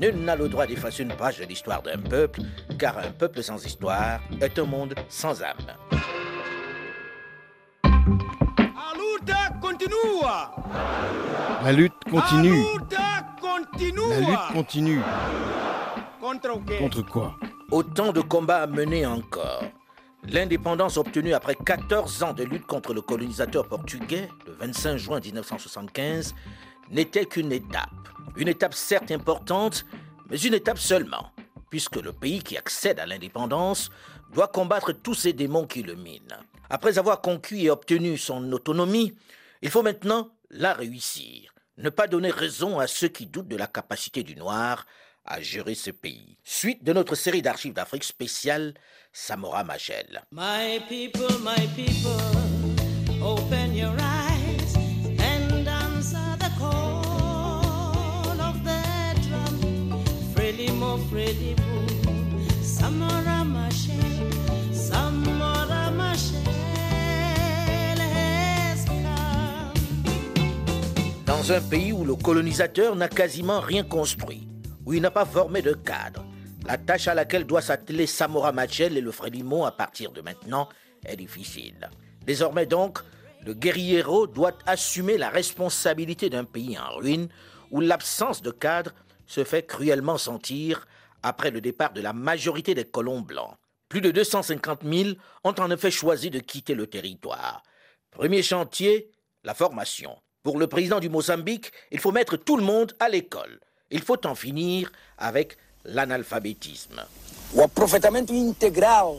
Nul 0.00 0.14
n'a 0.16 0.36
le 0.36 0.48
droit 0.48 0.66
d'effacer 0.66 1.02
une 1.02 1.12
page 1.12 1.40
de 1.40 1.44
l'histoire 1.44 1.82
d'un 1.82 1.98
peuple, 1.98 2.40
car 2.78 2.98
un 2.98 3.10
peuple 3.10 3.42
sans 3.42 3.64
histoire 3.64 4.20
est 4.40 4.56
un 4.58 4.64
monde 4.64 4.94
sans 5.08 5.42
âme. 5.42 5.56
La 11.64 11.72
lutte 11.72 11.94
continue. 12.10 12.62
continue. 13.40 14.08
La 14.10 14.20
lutte 14.20 14.52
continue. 14.52 15.00
Contre 16.20 17.02
quoi? 17.02 17.34
Autant 17.70 18.12
de 18.12 18.22
combats 18.22 18.62
à 18.62 18.66
mener 18.66 19.04
encore. 19.04 19.62
L'indépendance 20.24 20.96
obtenue 20.96 21.34
après 21.34 21.54
14 21.54 22.22
ans 22.22 22.32
de 22.32 22.42
lutte 22.42 22.64
contre 22.64 22.94
le 22.94 23.02
colonisateur 23.02 23.68
portugais, 23.68 24.30
le 24.46 24.54
25 24.54 24.96
juin 24.96 25.20
1975, 25.20 26.34
n'était 26.90 27.26
qu'une 27.26 27.52
étape. 27.52 27.90
Une 28.36 28.48
étape 28.48 28.72
certes 28.72 29.10
importante, 29.10 29.84
mais 30.30 30.38
une 30.38 30.54
étape 30.54 30.78
seulement, 30.78 31.30
puisque 31.68 31.96
le 31.96 32.14
pays 32.14 32.42
qui 32.42 32.56
accède 32.56 32.98
à 33.00 33.04
l'indépendance 33.04 33.90
doit 34.32 34.48
combattre 34.48 34.92
tous 34.92 35.14
ces 35.14 35.34
démons 35.34 35.66
qui 35.66 35.82
le 35.82 35.94
minent. 35.94 36.38
Après 36.70 36.98
avoir 36.98 37.20
conquis 37.20 37.66
et 37.66 37.70
obtenu 37.70 38.16
son 38.16 38.50
autonomie, 38.50 39.14
il 39.60 39.68
faut 39.68 39.82
maintenant 39.82 40.30
la 40.48 40.72
réussir. 40.72 41.52
Ne 41.76 41.90
pas 41.90 42.06
donner 42.06 42.30
raison 42.30 42.78
à 42.78 42.86
ceux 42.86 43.08
qui 43.08 43.26
doutent 43.26 43.48
de 43.48 43.56
la 43.56 43.66
capacité 43.66 44.22
du 44.22 44.36
noir 44.36 44.86
à 45.28 45.40
gérer 45.40 45.74
ce 45.74 45.90
pays. 45.90 46.36
Suite 46.42 46.82
de 46.82 46.92
notre 46.92 47.14
série 47.14 47.42
d'archives 47.42 47.74
d'Afrique 47.74 48.04
spéciale, 48.04 48.74
Samora 49.12 49.62
Machel. 49.62 50.22
My 50.32 50.80
people, 50.88 51.38
my 51.40 51.66
people, 51.76 53.22
open 53.22 53.74
your 53.74 53.94
eyes 54.00 54.74
and 55.18 55.68
answer 55.68 56.36
the 56.38 56.50
call 56.58 58.40
of 58.40 58.56
the 58.64 59.20
drum. 59.28 60.02
Frelimo, 60.34 60.98
Frelimo, 61.10 61.86
Samora 62.62 63.44
Machel, 63.44 64.32
Samora 64.72 65.90
Machel. 65.90 66.38
Dans 71.26 71.52
un 71.52 71.60
pays 71.60 71.92
où 71.92 72.04
le 72.04 72.14
colonisateur 72.14 72.96
n'a 72.96 73.08
quasiment 73.08 73.60
rien 73.60 73.84
construit, 73.84 74.47
où 74.88 74.94
il 74.94 75.02
n'a 75.02 75.10
pas 75.10 75.26
formé 75.26 75.60
de 75.60 75.74
cadre, 75.74 76.24
la 76.66 76.78
tâche 76.78 77.08
à 77.08 77.14
laquelle 77.14 77.44
doit 77.44 77.60
s'atteler 77.60 78.06
Samora 78.06 78.52
Machel 78.52 78.96
et 78.96 79.02
le 79.02 79.12
Frélimo 79.12 79.66
à 79.66 79.70
partir 79.70 80.12
de 80.12 80.22
maintenant 80.22 80.66
est 81.04 81.16
difficile. 81.16 81.90
Désormais 82.24 82.64
donc, 82.64 83.00
le 83.44 83.52
guerriero 83.52 84.26
doit 84.26 84.56
assumer 84.64 85.18
la 85.18 85.28
responsabilité 85.28 86.30
d'un 86.30 86.44
pays 86.44 86.78
en 86.78 86.96
ruine 86.96 87.28
où 87.70 87.82
l'absence 87.82 88.40
de 88.40 88.50
cadre 88.50 88.92
se 89.26 89.44
fait 89.44 89.66
cruellement 89.66 90.16
sentir 90.16 90.86
après 91.22 91.50
le 91.50 91.60
départ 91.60 91.92
de 91.92 92.00
la 92.00 92.14
majorité 92.14 92.74
des 92.74 92.86
colons 92.86 93.20
blancs. 93.20 93.56
Plus 93.90 94.00
de 94.00 94.10
250 94.10 94.84
000 94.90 95.10
ont 95.44 95.54
en 95.58 95.70
effet 95.70 95.90
choisi 95.90 96.30
de 96.30 96.38
quitter 96.38 96.74
le 96.74 96.86
territoire. 96.86 97.62
Premier 98.10 98.42
chantier, 98.42 99.10
la 99.44 99.52
formation. 99.52 100.16
Pour 100.42 100.58
le 100.58 100.66
président 100.66 100.98
du 100.98 101.10
Mozambique, 101.10 101.72
il 101.90 102.00
faut 102.00 102.10
mettre 102.12 102.38
tout 102.38 102.56
le 102.56 102.64
monde 102.64 102.96
à 103.00 103.10
l'école. 103.10 103.60
Il 103.90 104.02
faut 104.02 104.26
en 104.26 104.34
finir 104.34 104.92
avec 105.16 105.56
l'analphabétisme. 105.84 107.00
O 107.54 107.62
aproveitamento 107.62 108.34
integral 108.34 109.18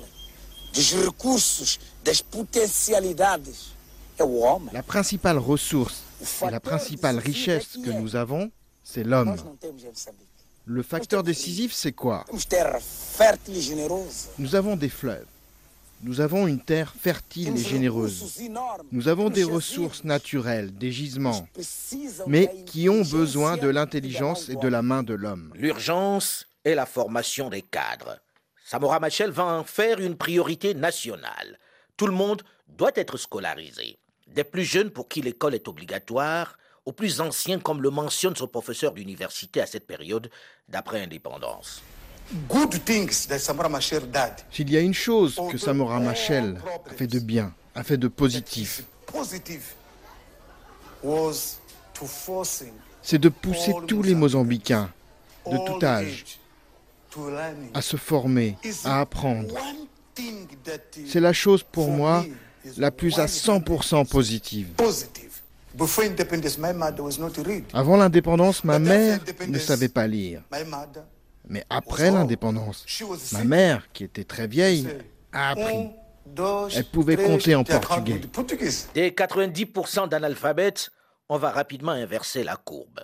dos 0.71 0.91
recursos, 0.93 1.79
das 2.03 2.21
potencialidades 2.21 3.73
é 4.17 4.23
o 4.23 4.39
homem. 4.39 4.69
La 4.71 4.83
principale 4.83 5.39
ressource 5.39 6.03
et 6.43 6.51
la 6.51 6.59
principale 6.59 7.17
richesse 7.17 7.77
que 7.83 7.89
nous 7.89 8.15
avons, 8.15 8.51
c'est 8.83 9.03
l'homme. 9.03 9.35
Le 10.65 10.83
facteur 10.83 11.23
décisif, 11.23 11.73
c'est 11.73 11.93
quoi? 11.93 12.25
E. 12.31 12.37
Nous 14.37 14.55
avons 14.55 14.75
des 14.75 14.89
fleuves. 14.89 15.25
Nous 16.01 16.21
avons 16.21 16.47
une 16.47 16.61
terre 16.61 16.93
fertile 16.97 17.57
et 17.57 17.63
généreuse. 17.63 18.41
Nous 18.91 19.07
avons 19.09 19.29
des 19.29 19.43
ressources 19.43 20.05
naturelles, 20.05 20.73
des 20.73 20.91
gisements, 20.91 21.47
mais 22.27 22.63
qui 22.65 22.87
ont 22.87 23.01
besoin 23.01 23.57
de 23.57 23.67
l'intelligence 23.67 24.47
et 24.49 24.55
de 24.55 24.67
la 24.67 24.81
main 24.81 25.03
de 25.03 25.13
l'homme. 25.13 25.51
L'urgence 25.55 26.47
est 26.63 26.75
la 26.75 26.85
formation 26.85 27.49
des 27.49 27.61
cadres. 27.61 28.19
Samora 28.63 28.99
Machel 28.99 29.31
va 29.31 29.45
en 29.45 29.63
faire 29.63 29.99
une 29.99 30.15
priorité 30.15 30.73
nationale. 30.73 31.57
Tout 31.97 32.07
le 32.07 32.13
monde 32.13 32.43
doit 32.67 32.91
être 32.95 33.17
scolarisé. 33.17 33.97
Des 34.27 34.43
plus 34.43 34.63
jeunes 34.63 34.91
pour 34.91 35.09
qui 35.09 35.21
l'école 35.21 35.55
est 35.55 35.67
obligatoire, 35.67 36.57
aux 36.85 36.93
plus 36.93 37.19
anciens 37.19 37.59
comme 37.59 37.81
le 37.81 37.89
mentionne 37.89 38.35
son 38.35 38.47
professeur 38.47 38.93
d'université 38.93 39.59
à 39.59 39.65
cette 39.65 39.85
période 39.85 40.29
d'après 40.69 41.03
indépendance. 41.03 41.81
S'il 44.51 44.69
y 44.69 44.77
a 44.77 44.81
une 44.81 44.93
chose 44.93 45.39
que 45.51 45.57
Samora 45.57 45.99
Machel 45.99 46.57
a 46.89 46.93
fait 46.93 47.07
de 47.07 47.19
bien, 47.19 47.53
a 47.73 47.83
fait 47.83 47.97
de 47.97 48.07
positif, 48.07 48.83
c'est 53.01 53.17
de 53.17 53.29
pousser 53.29 53.73
tous 53.87 54.03
les 54.03 54.15
Mozambicains 54.15 54.89
de 55.49 55.57
tout 55.65 55.83
âge 55.83 56.39
à 57.73 57.81
se 57.81 57.97
former, 57.97 58.55
à 58.85 59.01
apprendre. 59.01 59.55
C'est 61.07 61.19
la 61.19 61.33
chose 61.33 61.63
pour 61.63 61.89
moi 61.89 62.25
la 62.77 62.91
plus 62.91 63.17
à 63.17 63.25
100% 63.25 64.07
positive. 64.07 64.67
Avant 67.73 67.97
l'indépendance, 67.97 68.63
ma 68.63 68.79
mère 68.79 69.19
ne 69.47 69.59
savait 69.59 69.89
pas 69.89 70.07
lire. 70.07 70.43
Mais 71.49 71.65
après 71.69 72.11
l'indépendance, 72.11 72.85
ma 73.33 73.43
mère, 73.43 73.91
qui 73.91 74.03
était 74.03 74.23
très 74.23 74.47
vieille, 74.47 74.87
a 75.33 75.51
appris. 75.51 75.89
Elle 76.75 76.85
pouvait 76.85 77.17
compter 77.17 77.55
en 77.55 77.63
portugais. 77.63 78.21
Des 78.93 79.11
90% 79.11 80.09
d'analphabètes, 80.09 80.91
on 81.27 81.37
va 81.37 81.49
rapidement 81.49 81.91
inverser 81.91 82.43
la 82.43 82.55
courbe. 82.55 83.01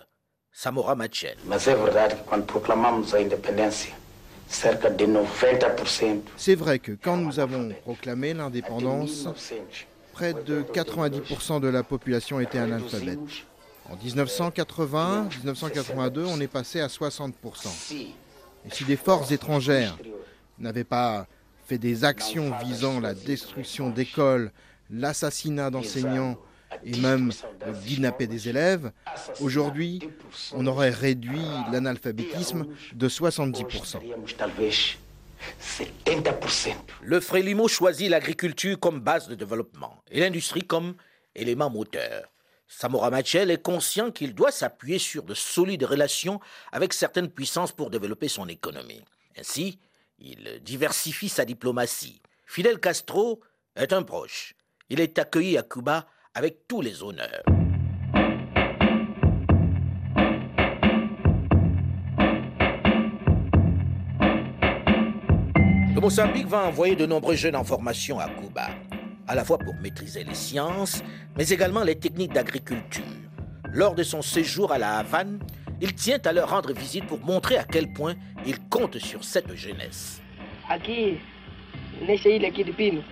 Samora 0.52 0.94
Machel. 0.94 1.36
Mas 1.44 1.66
é 1.66 1.74
verdade 1.74 2.14
que 2.14 2.24
quando 2.24 2.46
proclamamos 2.46 3.12
a 3.14 3.18
independência, 3.18 3.92
cerca 4.48 4.88
de 4.88 5.04
90% 5.04 6.22
C'est 6.38 6.54
vrai 6.54 6.78
que 6.78 6.92
quand 6.92 7.18
nous 7.18 7.38
avons 7.38 7.74
proclamé 7.82 8.32
l'indépendance, 8.32 9.28
près 10.14 10.32
de 10.32 10.62
90% 10.62 11.60
de 11.60 11.68
la 11.68 11.82
population 11.82 12.40
était 12.40 12.58
analphabète. 12.58 13.18
En 13.90 13.96
1980, 13.96 15.28
1982, 15.44 16.24
on 16.24 16.40
est 16.40 16.48
passé 16.48 16.80
à 16.80 16.86
60%. 16.86 17.32
Et 18.66 18.74
si 18.74 18.84
des 18.84 18.96
forces 18.96 19.30
étrangères 19.30 19.96
n'avaient 20.58 20.84
pas 20.84 21.26
fait 21.66 21.78
des 21.78 22.04
actions 22.04 22.52
visant 22.64 23.00
la 23.00 23.14
destruction 23.14 23.90
d'écoles, 23.90 24.52
l'assassinat 24.90 25.70
d'enseignants 25.70 26.36
et 26.84 26.96
même 26.98 27.30
le 27.66 27.72
kidnapper 27.86 28.26
des 28.26 28.48
élèves, 28.48 28.90
aujourd'hui, 29.40 30.00
on 30.52 30.66
aurait 30.66 30.90
réduit 30.90 31.46
l'analphabétisme 31.72 32.66
de 32.94 33.08
70%. 33.08 33.98
talvez 34.36 34.70
70%. 34.70 34.96
Le 37.02 37.20
Frélimo 37.20 37.68
choisit 37.68 38.10
l'agriculture 38.10 38.80
comme 38.80 39.00
base 39.00 39.28
de 39.28 39.34
développement 39.34 40.02
et 40.10 40.20
l'industrie 40.20 40.62
comme 40.62 40.94
élément 41.34 41.70
moteur. 41.70 42.24
Samora 42.68 43.10
Machel 43.10 43.50
est 43.50 43.62
conscient 43.62 44.10
qu'il 44.10 44.34
doit 44.34 44.50
s'appuyer 44.50 44.98
sur 44.98 45.22
de 45.22 45.34
solides 45.34 45.84
relations 45.84 46.40
avec 46.72 46.92
certaines 46.92 47.30
puissances 47.30 47.72
pour 47.72 47.90
développer 47.90 48.28
son 48.28 48.48
économie. 48.48 49.04
Ainsi, 49.38 49.78
il 50.18 50.60
diversifie 50.62 51.28
sa 51.28 51.44
diplomatie. 51.44 52.20
Fidel 52.44 52.80
Castro 52.80 53.40
est 53.76 53.92
un 53.92 54.02
proche. 54.02 54.54
Il 54.88 55.00
est 55.00 55.18
accueilli 55.18 55.58
à 55.58 55.62
Cuba 55.62 56.06
avec 56.34 56.66
tous 56.66 56.80
les 56.80 57.02
honneurs. 57.02 57.42
Le 65.94 66.00
Mozambique 66.00 66.46
va 66.46 66.66
envoyer 66.66 66.94
de 66.94 67.06
nombreux 67.06 67.36
jeunes 67.36 67.56
en 67.56 67.64
formation 67.64 68.20
à 68.20 68.28
Cuba, 68.28 68.68
à 69.26 69.34
la 69.34 69.44
fois 69.44 69.58
pour 69.58 69.74
maîtriser 69.74 70.24
les 70.24 70.34
sciences, 70.34 71.02
mais 71.36 71.48
également 71.48 71.82
les 71.82 71.96
techniques 71.96 72.32
d'agriculture. 72.32 73.04
Lors 73.72 73.94
de 73.94 74.02
son 74.02 74.22
séjour 74.22 74.72
à 74.72 74.78
la 74.78 74.98
Havane, 74.98 75.40
il 75.80 75.94
tient 75.94 76.18
à 76.24 76.32
leur 76.32 76.50
rendre 76.50 76.72
visite 76.72 77.06
pour 77.06 77.20
montrer 77.20 77.58
à 77.58 77.64
quel 77.64 77.92
point 77.92 78.14
il 78.46 78.58
compte 78.68 78.98
sur 78.98 79.24
cette 79.24 79.54
jeunesse. 79.54 80.20
Aqui, 80.68 81.18
nessa 82.06 82.28
ilha 82.28 82.48
aqui 82.48 82.64
de 82.64 82.72
Pino, 82.72 83.02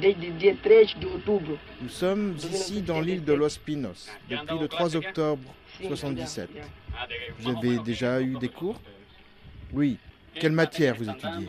desde 0.00 0.36
dia 0.38 0.54
3 0.62 0.98
de 1.00 1.06
outubro. 1.06 1.56
Nous 1.80 1.88
sommes 1.88 2.36
ici 2.52 2.82
dans 2.82 3.00
l'île 3.00 3.24
de 3.24 3.32
Los 3.32 3.58
Pinos 3.64 4.10
depuis 4.28 4.58
le 4.58 4.68
3 4.68 4.96
octobre 4.96 5.54
77. 5.86 6.50
Vous 7.38 7.50
avez 7.50 7.78
déjà 7.78 8.20
eu 8.20 8.36
des 8.38 8.48
cours 8.48 8.80
Oui. 9.72 9.98
Quelle 10.34 10.52
matière 10.52 10.94
vous 10.96 11.08
étudiez 11.08 11.48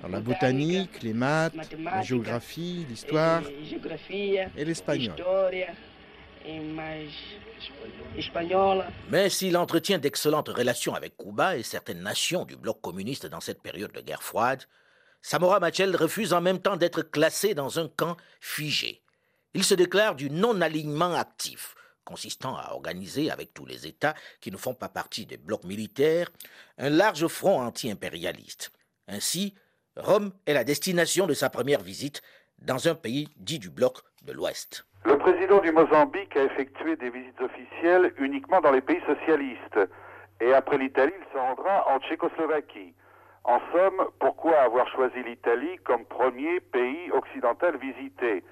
Alors, 0.00 0.10
La 0.10 0.20
botanique, 0.20 1.02
les 1.02 1.12
maths, 1.12 1.54
la 1.78 2.02
géographie, 2.02 2.86
l'histoire 2.88 3.42
et 4.56 4.64
l'espagnol. 4.64 5.14
Mais 9.10 9.30
s'il 9.30 9.56
entretient 9.56 9.98
d'excellentes 9.98 10.48
relations 10.48 10.94
avec 10.94 11.16
Cuba 11.16 11.56
et 11.56 11.62
certaines 11.62 12.02
nations 12.02 12.44
du 12.44 12.56
bloc 12.56 12.80
communiste 12.80 13.26
dans 13.26 13.40
cette 13.40 13.62
période 13.62 13.92
de 13.92 14.00
guerre 14.00 14.22
froide, 14.22 14.64
Samora 15.20 15.60
Machel 15.60 15.94
refuse 15.94 16.32
en 16.32 16.40
même 16.40 16.58
temps 16.58 16.76
d'être 16.76 17.02
classé 17.02 17.54
dans 17.54 17.78
un 17.78 17.88
camp 17.88 18.16
figé. 18.40 19.02
Il 19.54 19.62
se 19.62 19.74
déclare 19.74 20.16
du 20.16 20.30
non-alignement 20.30 21.14
actif, 21.14 21.76
consistant 22.04 22.56
à 22.56 22.72
organiser 22.72 23.30
avec 23.30 23.54
tous 23.54 23.66
les 23.66 23.86
États 23.86 24.14
qui 24.40 24.50
ne 24.50 24.56
font 24.56 24.74
pas 24.74 24.88
partie 24.88 25.26
des 25.26 25.36
blocs 25.36 25.64
militaires 25.64 26.30
un 26.78 26.90
large 26.90 27.28
front 27.28 27.60
anti-impérialiste. 27.60 28.72
Ainsi, 29.12 29.54
Rome 29.96 30.32
est 30.46 30.54
la 30.54 30.64
destination 30.64 31.26
de 31.26 31.34
sa 31.34 31.50
première 31.50 31.82
visite 31.82 32.22
dans 32.58 32.88
un 32.88 32.94
pays 32.94 33.28
dit 33.36 33.58
du 33.58 33.68
bloc 33.68 33.98
de 34.24 34.32
l'Ouest. 34.32 34.86
Le 35.04 35.18
président 35.18 35.60
du 35.60 35.70
Mozambique 35.70 36.34
a 36.34 36.44
effectué 36.44 36.96
des 36.96 37.10
visites 37.10 37.40
officielles 37.40 38.14
uniquement 38.18 38.62
dans 38.62 38.70
les 38.70 38.80
pays 38.80 39.02
socialistes. 39.06 39.80
Et 40.40 40.54
après 40.54 40.78
l'Italie, 40.78 41.12
il 41.18 41.32
se 41.32 41.38
rendra 41.38 41.86
en 41.88 42.00
Tchécoslovaquie. 42.00 42.94
En 43.44 43.60
somme, 43.72 44.06
pourquoi 44.18 44.60
avoir 44.60 44.88
choisi 44.88 45.22
l'Italie 45.24 45.76
comme 45.84 46.06
premier 46.06 46.60
pays 46.60 47.10
occidental 47.10 47.76
visité? 47.76 48.42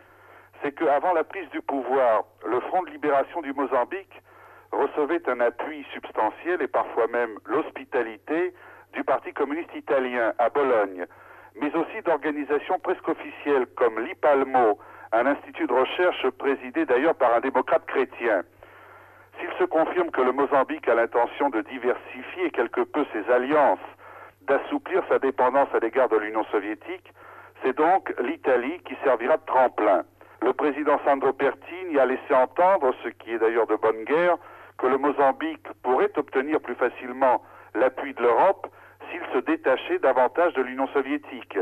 C'est 0.63 0.73
qu'avant 0.73 1.15
la 1.15 1.25
prise 1.25 1.49
du 1.51 1.63
pouvoir, 1.63 2.25
le 2.45 2.61
Front 2.61 2.83
de 2.83 2.91
libération 2.91 3.41
du 3.41 3.55
Mozambique 3.55 4.13
recevait 4.73 5.27
un 5.27 5.41
appui 5.41 5.87
substantiel 5.95 6.61
et 6.61 6.69
parfois 6.69 7.07
même 7.07 7.39
l'hospitalité 7.47 8.53
du 8.93 9.05
Parti 9.05 9.33
communiste 9.33 9.75
italien 9.75 10.33
à 10.39 10.49
Bologne, 10.49 11.07
mais 11.61 11.75
aussi 11.75 12.03
d'organisations 12.05 12.79
presque 12.79 13.09
officielles 13.09 13.67
comme 13.77 14.01
l'IPALMO, 14.01 14.79
un 15.13 15.27
institut 15.27 15.67
de 15.67 15.73
recherche 15.73 16.29
présidé 16.31 16.87
d'ailleurs 16.87 17.15
par 17.15 17.35
un 17.35 17.41
démocrate 17.41 17.85
chrétien. 17.87 18.43
S'il 19.39 19.51
se 19.59 19.65
confirme 19.65 20.11
que 20.11 20.21
le 20.21 20.33
Mozambique 20.33 20.89
a 20.89 20.95
l'intention 20.95 21.51
de 21.51 21.63
diversifier 21.63 22.51
quelque 22.53 22.83
peu 22.83 23.05
ses 23.13 23.31
alliances, 23.33 23.79
d'assouplir 24.43 25.03
sa 25.09 25.19
dépendance 25.19 25.69
à 25.75 25.79
l'égard 25.79 26.09
de 26.09 26.17
l'Union 26.17 26.45
soviétique, 26.45 27.13
c'est 27.63 27.77
donc 27.77 28.13
l'Italie 28.21 28.81
qui 28.87 28.97
servira 29.05 29.37
de 29.37 29.45
tremplin. 29.47 30.03
Le 30.43 30.53
président 30.53 30.99
Sandro 31.05 31.33
Pertini 31.33 31.99
a 31.99 32.07
laissé 32.07 32.35
entendre, 32.35 32.95
ce 33.03 33.09
qui 33.09 33.33
est 33.33 33.39
d'ailleurs 33.39 33.67
de 33.67 33.77
bonne 33.77 34.05
guerre, 34.05 34.37
que 34.79 34.87
le 34.87 34.97
Mozambique 34.97 35.67
pourrait 35.83 36.13
obtenir 36.17 36.61
plus 36.61 36.75
facilement 36.75 37.43
l'appui 37.75 38.15
de 38.15 38.23
l'Europe 38.23 38.67
s'il 39.11 39.23
se 39.33 39.39
détachait 39.45 39.99
davantage 39.99 40.55
de 40.55 40.63
l'Union 40.63 40.87
soviétique. 40.89 41.59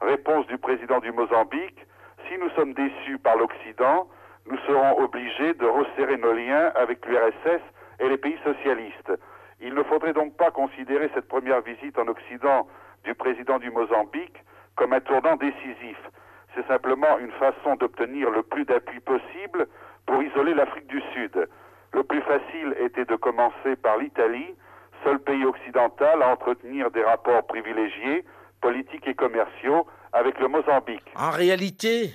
Réponse 0.00 0.46
du 0.46 0.58
président 0.58 0.98
du 1.00 1.12
Mozambique, 1.12 1.86
si 2.28 2.38
nous 2.38 2.50
sommes 2.50 2.74
déçus 2.74 3.18
par 3.18 3.36
l'Occident, 3.36 4.08
nous 4.46 4.58
serons 4.66 4.98
obligés 4.98 5.54
de 5.54 5.66
resserrer 5.66 6.16
nos 6.16 6.32
liens 6.32 6.72
avec 6.74 7.04
l'URSS 7.06 7.62
et 8.00 8.08
les 8.08 8.16
pays 8.16 8.38
socialistes. 8.44 9.12
Il 9.60 9.74
ne 9.74 9.82
faudrait 9.82 10.14
donc 10.14 10.36
pas 10.36 10.50
considérer 10.50 11.10
cette 11.14 11.28
première 11.28 11.60
visite 11.60 11.98
en 11.98 12.08
Occident 12.08 12.66
du 13.04 13.14
président 13.14 13.58
du 13.58 13.70
Mozambique 13.70 14.36
comme 14.76 14.92
un 14.92 15.00
tournant 15.00 15.36
décisif. 15.36 15.98
C'est 16.54 16.66
simplement 16.66 17.18
une 17.18 17.32
façon 17.32 17.76
d'obtenir 17.76 18.30
le 18.30 18.42
plus 18.42 18.64
d'appui 18.64 19.00
possible 19.00 19.66
pour 20.06 20.22
isoler 20.22 20.54
l'Afrique 20.54 20.86
du 20.86 21.00
Sud. 21.12 21.48
Le 21.92 22.02
plus 22.02 22.22
facile 22.22 22.74
était 22.80 23.04
de 23.04 23.16
commencer 23.16 23.76
par 23.82 23.98
l'Italie, 23.98 24.54
seul 25.04 25.18
pays 25.20 25.44
occidental 25.44 26.22
à 26.22 26.28
entretenir 26.28 26.90
des 26.90 27.02
rapports 27.02 27.46
privilégiés, 27.46 28.24
politiques 28.60 29.06
et 29.06 29.14
commerciaux, 29.14 29.86
avec 30.12 30.38
le 30.38 30.48
Mozambique. 30.48 31.04
En 31.16 31.30
réalité, 31.30 32.12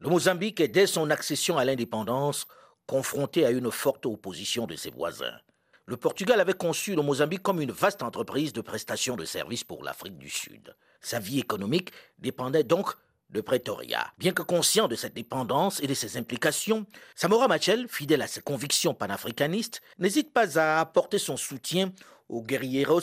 le 0.00 0.08
Mozambique 0.08 0.60
est 0.60 0.68
dès 0.68 0.86
son 0.86 1.10
accession 1.10 1.58
à 1.58 1.64
l'indépendance 1.64 2.46
confronté 2.86 3.46
à 3.46 3.50
une 3.50 3.70
forte 3.70 4.06
opposition 4.06 4.66
de 4.66 4.76
ses 4.76 4.90
voisins. 4.90 5.38
Le 5.86 5.96
Portugal 5.96 6.40
avait 6.40 6.54
conçu 6.54 6.94
le 6.94 7.02
Mozambique 7.02 7.42
comme 7.42 7.60
une 7.60 7.70
vaste 7.70 8.02
entreprise 8.02 8.52
de 8.52 8.60
prestation 8.60 9.16
de 9.16 9.24
services 9.24 9.64
pour 9.64 9.84
l'Afrique 9.84 10.18
du 10.18 10.30
Sud. 10.30 10.74
Sa 11.00 11.18
vie 11.18 11.38
économique 11.38 11.92
dépendait 12.18 12.64
donc 12.64 12.94
de 13.34 13.40
Pretoria. 13.40 14.12
Bien 14.16 14.32
que 14.32 14.42
conscient 14.42 14.88
de 14.88 14.94
cette 14.94 15.14
dépendance 15.14 15.80
et 15.82 15.86
de 15.86 15.92
ses 15.92 16.16
implications, 16.16 16.86
Samora 17.16 17.48
Machel, 17.48 17.88
fidèle 17.88 18.22
à 18.22 18.28
ses 18.28 18.40
convictions 18.40 18.94
panafricanistes, 18.94 19.82
n'hésite 19.98 20.32
pas 20.32 20.58
à 20.58 20.80
apporter 20.80 21.18
son 21.18 21.36
soutien 21.36 21.92
aux 22.28 22.42
guerrieros 22.42 23.00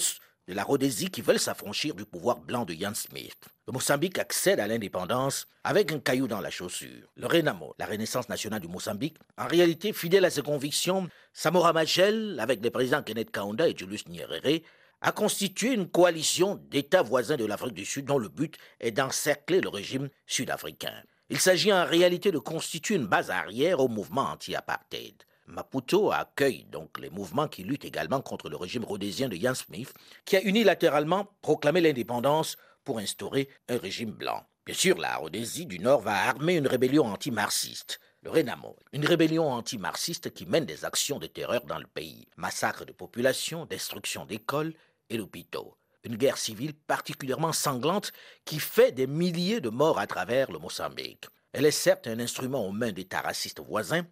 de 0.48 0.54
la 0.54 0.64
Rhodésie 0.64 1.10
qui 1.12 1.22
veulent 1.22 1.40
s'affranchir 1.40 1.94
du 1.94 2.06
pouvoir 2.06 2.40
blanc 2.40 2.66
de 2.66 2.74
Jan 2.74 2.96
Smith. 2.96 3.38
Le 3.68 3.74
Mozambique 3.74 4.18
accède 4.18 4.60
à 4.60 4.68
l'indépendance 4.68 5.48
avec 5.64 5.92
un 5.92 6.00
caillou 6.00 6.28
dans 6.28 6.42
la 6.42 6.50
chaussure. 6.50 7.08
Le 7.16 7.28
Renamo, 7.28 7.76
la 7.78 7.86
Renaissance 7.86 8.28
nationale 8.28 8.62
du 8.62 8.68
Mozambique, 8.68 9.18
en 9.38 9.48
réalité 9.48 9.94
fidèle 9.94 10.26
à 10.26 10.30
ses 10.30 10.42
convictions, 10.42 11.10
Samora 11.34 11.74
Machel, 11.74 12.40
avec 12.40 12.64
les 12.64 12.72
présidents 12.72 13.04
Kenneth 13.04 13.32
Kaunda 13.32 13.68
et 13.68 13.78
Julius 13.78 14.08
Nyerere, 14.08 14.62
a 15.02 15.12
constitué 15.12 15.74
une 15.74 15.90
coalition 15.90 16.56
d'États 16.70 17.02
voisins 17.02 17.38
de 17.38 17.46
l'Afrique 17.46 17.74
du 17.74 17.86
Sud 17.86 18.06
dont 18.06 18.18
le 18.18 18.30
but 18.30 18.58
est 18.80 18.92
d'encercler 18.92 19.62
le 19.62 19.70
régime 19.70 20.10
sud-africain. 20.26 21.04
Il 21.30 21.40
s'agit 21.40 21.74
en 21.74 21.86
réalité 21.86 22.32
de 22.32 22.40
constituer 22.40 22.96
une 22.96 23.08
base 23.08 23.32
arrière 23.32 23.80
au 23.80 23.88
mouvement 23.88 24.32
anti-apartheid. 24.32 25.24
Maputo 25.48 26.12
accueille 26.12 26.66
donc 26.66 27.00
les 27.00 27.10
mouvements 27.10 27.48
qui 27.48 27.64
luttent 27.64 27.86
également 27.86 28.22
contre 28.22 28.50
le 28.50 28.56
régime 28.56 28.86
rhodésien 28.86 29.28
de 29.28 29.36
Jan 29.36 29.56
Smith, 29.56 29.94
qui 30.24 30.38
a 30.38 30.42
unilatéralement 30.42 31.28
proclamé 31.42 31.82
l'indépendance 31.82 32.58
pour 32.84 33.00
instaurer 33.00 33.50
un 33.70 33.78
régime 33.78 34.12
blanc. 34.12 34.46
Bien 34.66 34.76
sûr, 34.76 34.98
la 34.98 35.18
Rhodésie 35.18 35.66
du 35.66 35.80
Nord 35.80 36.02
va 36.02 36.14
armer 36.14 36.56
une 36.56 36.68
rébellion 36.68 37.06
anti-marxiste, 37.06 38.00
le 38.22 38.30
Renamo, 38.30 38.78
une 38.94 39.06
rébellion 39.06 39.52
anti-marxiste 39.52 40.32
qui 40.34 40.46
mène 40.46 40.66
des 40.66 40.86
actions 40.86 41.18
de 41.18 41.26
terreur 41.26 41.66
dans 41.66 41.80
le 41.80 41.88
pays. 41.88 42.28
Massacre 42.38 42.86
de 42.86 42.92
population, 42.92 43.66
destruction 43.66 44.26
d'écoles 44.26 44.74
et 45.12 45.18
d'hôpitaux. 45.18 45.76
Une 46.04 46.16
guerre 46.16 46.38
civile 46.38 46.74
particulièrement 46.74 47.54
sanglante 47.54 48.12
qui 48.44 48.60
fait 48.60 48.92
des 48.92 49.06
milliers 49.06 49.62
de 49.62 49.70
morts 49.70 50.00
à 50.00 50.08
travers 50.08 50.52
le 50.52 50.58
Mozambique. 50.58 51.28
Elle 51.54 51.66
est 51.66 51.72
certes 51.72 52.08
un 52.08 52.20
instrument 52.20 52.66
aux 52.66 52.72
mains 52.72 52.92
d'États 52.92 53.22
racistes 53.22 53.60
voisins, 53.60 54.04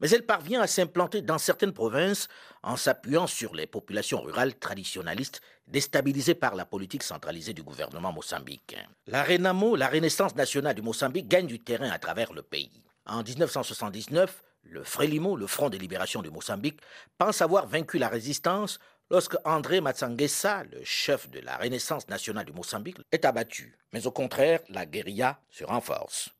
mais 0.00 0.10
elle 0.10 0.24
parvient 0.24 0.60
à 0.60 0.66
s'implanter 0.66 1.22
dans 1.22 1.38
certaines 1.38 1.72
provinces 1.72 2.28
en 2.62 2.76
s'appuyant 2.76 3.26
sur 3.26 3.54
les 3.54 3.66
populations 3.66 4.20
rurales 4.20 4.54
traditionnalistes 4.54 5.40
déstabilisées 5.66 6.34
par 6.34 6.54
la 6.54 6.64
politique 6.64 7.02
centralisée 7.02 7.54
du 7.54 7.62
gouvernement 7.62 8.12
mozambicain. 8.12 8.84
La 9.06 9.24
la 9.26 9.88
Renaissance 9.88 10.36
nationale 10.36 10.74
du 10.74 10.82
Mozambique, 10.82 11.28
gagne 11.28 11.46
du 11.46 11.60
terrain 11.60 11.90
à 11.90 11.98
travers 11.98 12.32
le 12.32 12.42
pays. 12.42 12.82
En 13.06 13.22
1979, 13.22 14.42
le 14.64 14.84
Frelimo, 14.84 15.36
le 15.36 15.46
Front 15.46 15.70
de 15.70 15.78
libération 15.78 16.22
du 16.22 16.30
Mozambique, 16.30 16.80
pense 17.18 17.40
avoir 17.40 17.66
vaincu 17.66 17.98
la 17.98 18.08
résistance 18.08 18.78
lorsque 19.10 19.36
André 19.44 19.80
Matsangessa, 19.80 20.64
le 20.64 20.82
chef 20.84 21.28
de 21.30 21.40
la 21.40 21.56
Renaissance 21.56 22.08
nationale 22.08 22.46
du 22.46 22.52
Mozambique, 22.52 22.98
est 23.12 23.24
abattu. 23.24 23.76
Mais 23.92 24.06
au 24.06 24.10
contraire, 24.10 24.60
la 24.68 24.86
guérilla 24.86 25.40
se 25.50 25.64
renforce. 25.64 26.30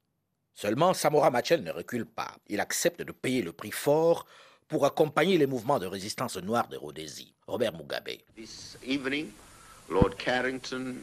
Seulement, 0.55 0.95
Samora 0.95 1.31
Machel 1.31 1.63
ne 1.63 1.71
recule 1.71 2.07
pas. 2.07 2.35
Il 2.49 2.61
accepte 2.61 3.03
de 3.03 3.13
payer 3.13 3.43
le 3.43 3.53
prix 3.53 3.71
fort 3.71 4.27
pour 4.69 4.87
accompagner 4.87 5.39
les 5.39 5.47
mouvements 5.47 5.79
de 5.79 5.87
résistance 5.87 6.37
noire 6.39 6.69
de 6.69 6.77
Rhodésie. 6.77 7.35
Robert 7.47 7.73
Mugabe. 7.75 8.19
This 8.35 8.77
evening, 8.85 9.29
Lord 9.89 10.17
Carrington 10.17 10.97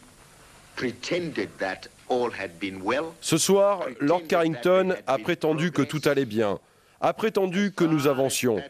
pretended 0.75 1.49
that 1.59 1.87
all 2.09 2.31
had 2.31 2.59
been 2.59 2.81
well. 2.81 3.13
Ce 3.21 3.37
soir, 3.37 3.85
Lord 4.01 4.27
Carrington 4.27 4.95
a 5.07 5.17
prétendu 5.17 5.71
que 5.71 5.83
tout 5.83 6.01
allait 6.05 6.25
bien, 6.25 6.59
a 7.03 7.13
prétendu 7.13 7.73
que 7.73 7.83
nous 7.83 8.07
avancions. 8.07 8.63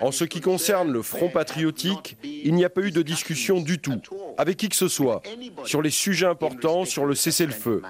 En 0.00 0.10
ce 0.10 0.24
qui 0.24 0.40
concerne 0.40 0.90
le 0.90 1.02
Front 1.02 1.28
patriotique, 1.28 2.16
il 2.24 2.54
n'y 2.54 2.64
a 2.64 2.70
pas 2.70 2.80
eu 2.80 2.90
de 2.90 3.02
discussion 3.02 3.60
du 3.60 3.78
tout, 3.78 4.00
avec 4.38 4.56
qui 4.56 4.70
que 4.70 4.76
ce 4.76 4.88
soit, 4.88 5.22
sur 5.64 5.82
les 5.82 5.90
sujets 5.90 6.26
importants, 6.26 6.86
sur 6.86 7.04
le 7.04 7.14
cessez-le-feu. 7.14 7.82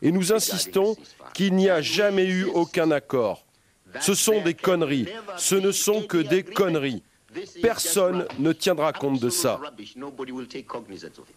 Et 0.00 0.10
nous 0.10 0.32
insistons 0.32 0.96
qu'il 1.34 1.54
n'y 1.54 1.68
a 1.68 1.82
jamais 1.82 2.24
eu 2.24 2.44
aucun 2.44 2.90
accord. 2.90 3.44
Ce 4.00 4.14
sont 4.14 4.40
des 4.40 4.54
conneries. 4.54 5.06
Ce 5.36 5.54
ne 5.54 5.70
sont 5.70 6.02
que 6.02 6.16
des 6.16 6.42
conneries. 6.42 7.02
Personne 7.60 8.26
ne 8.38 8.52
tiendra 8.52 8.94
compte 8.94 9.20
de 9.20 9.28
ça. 9.28 9.60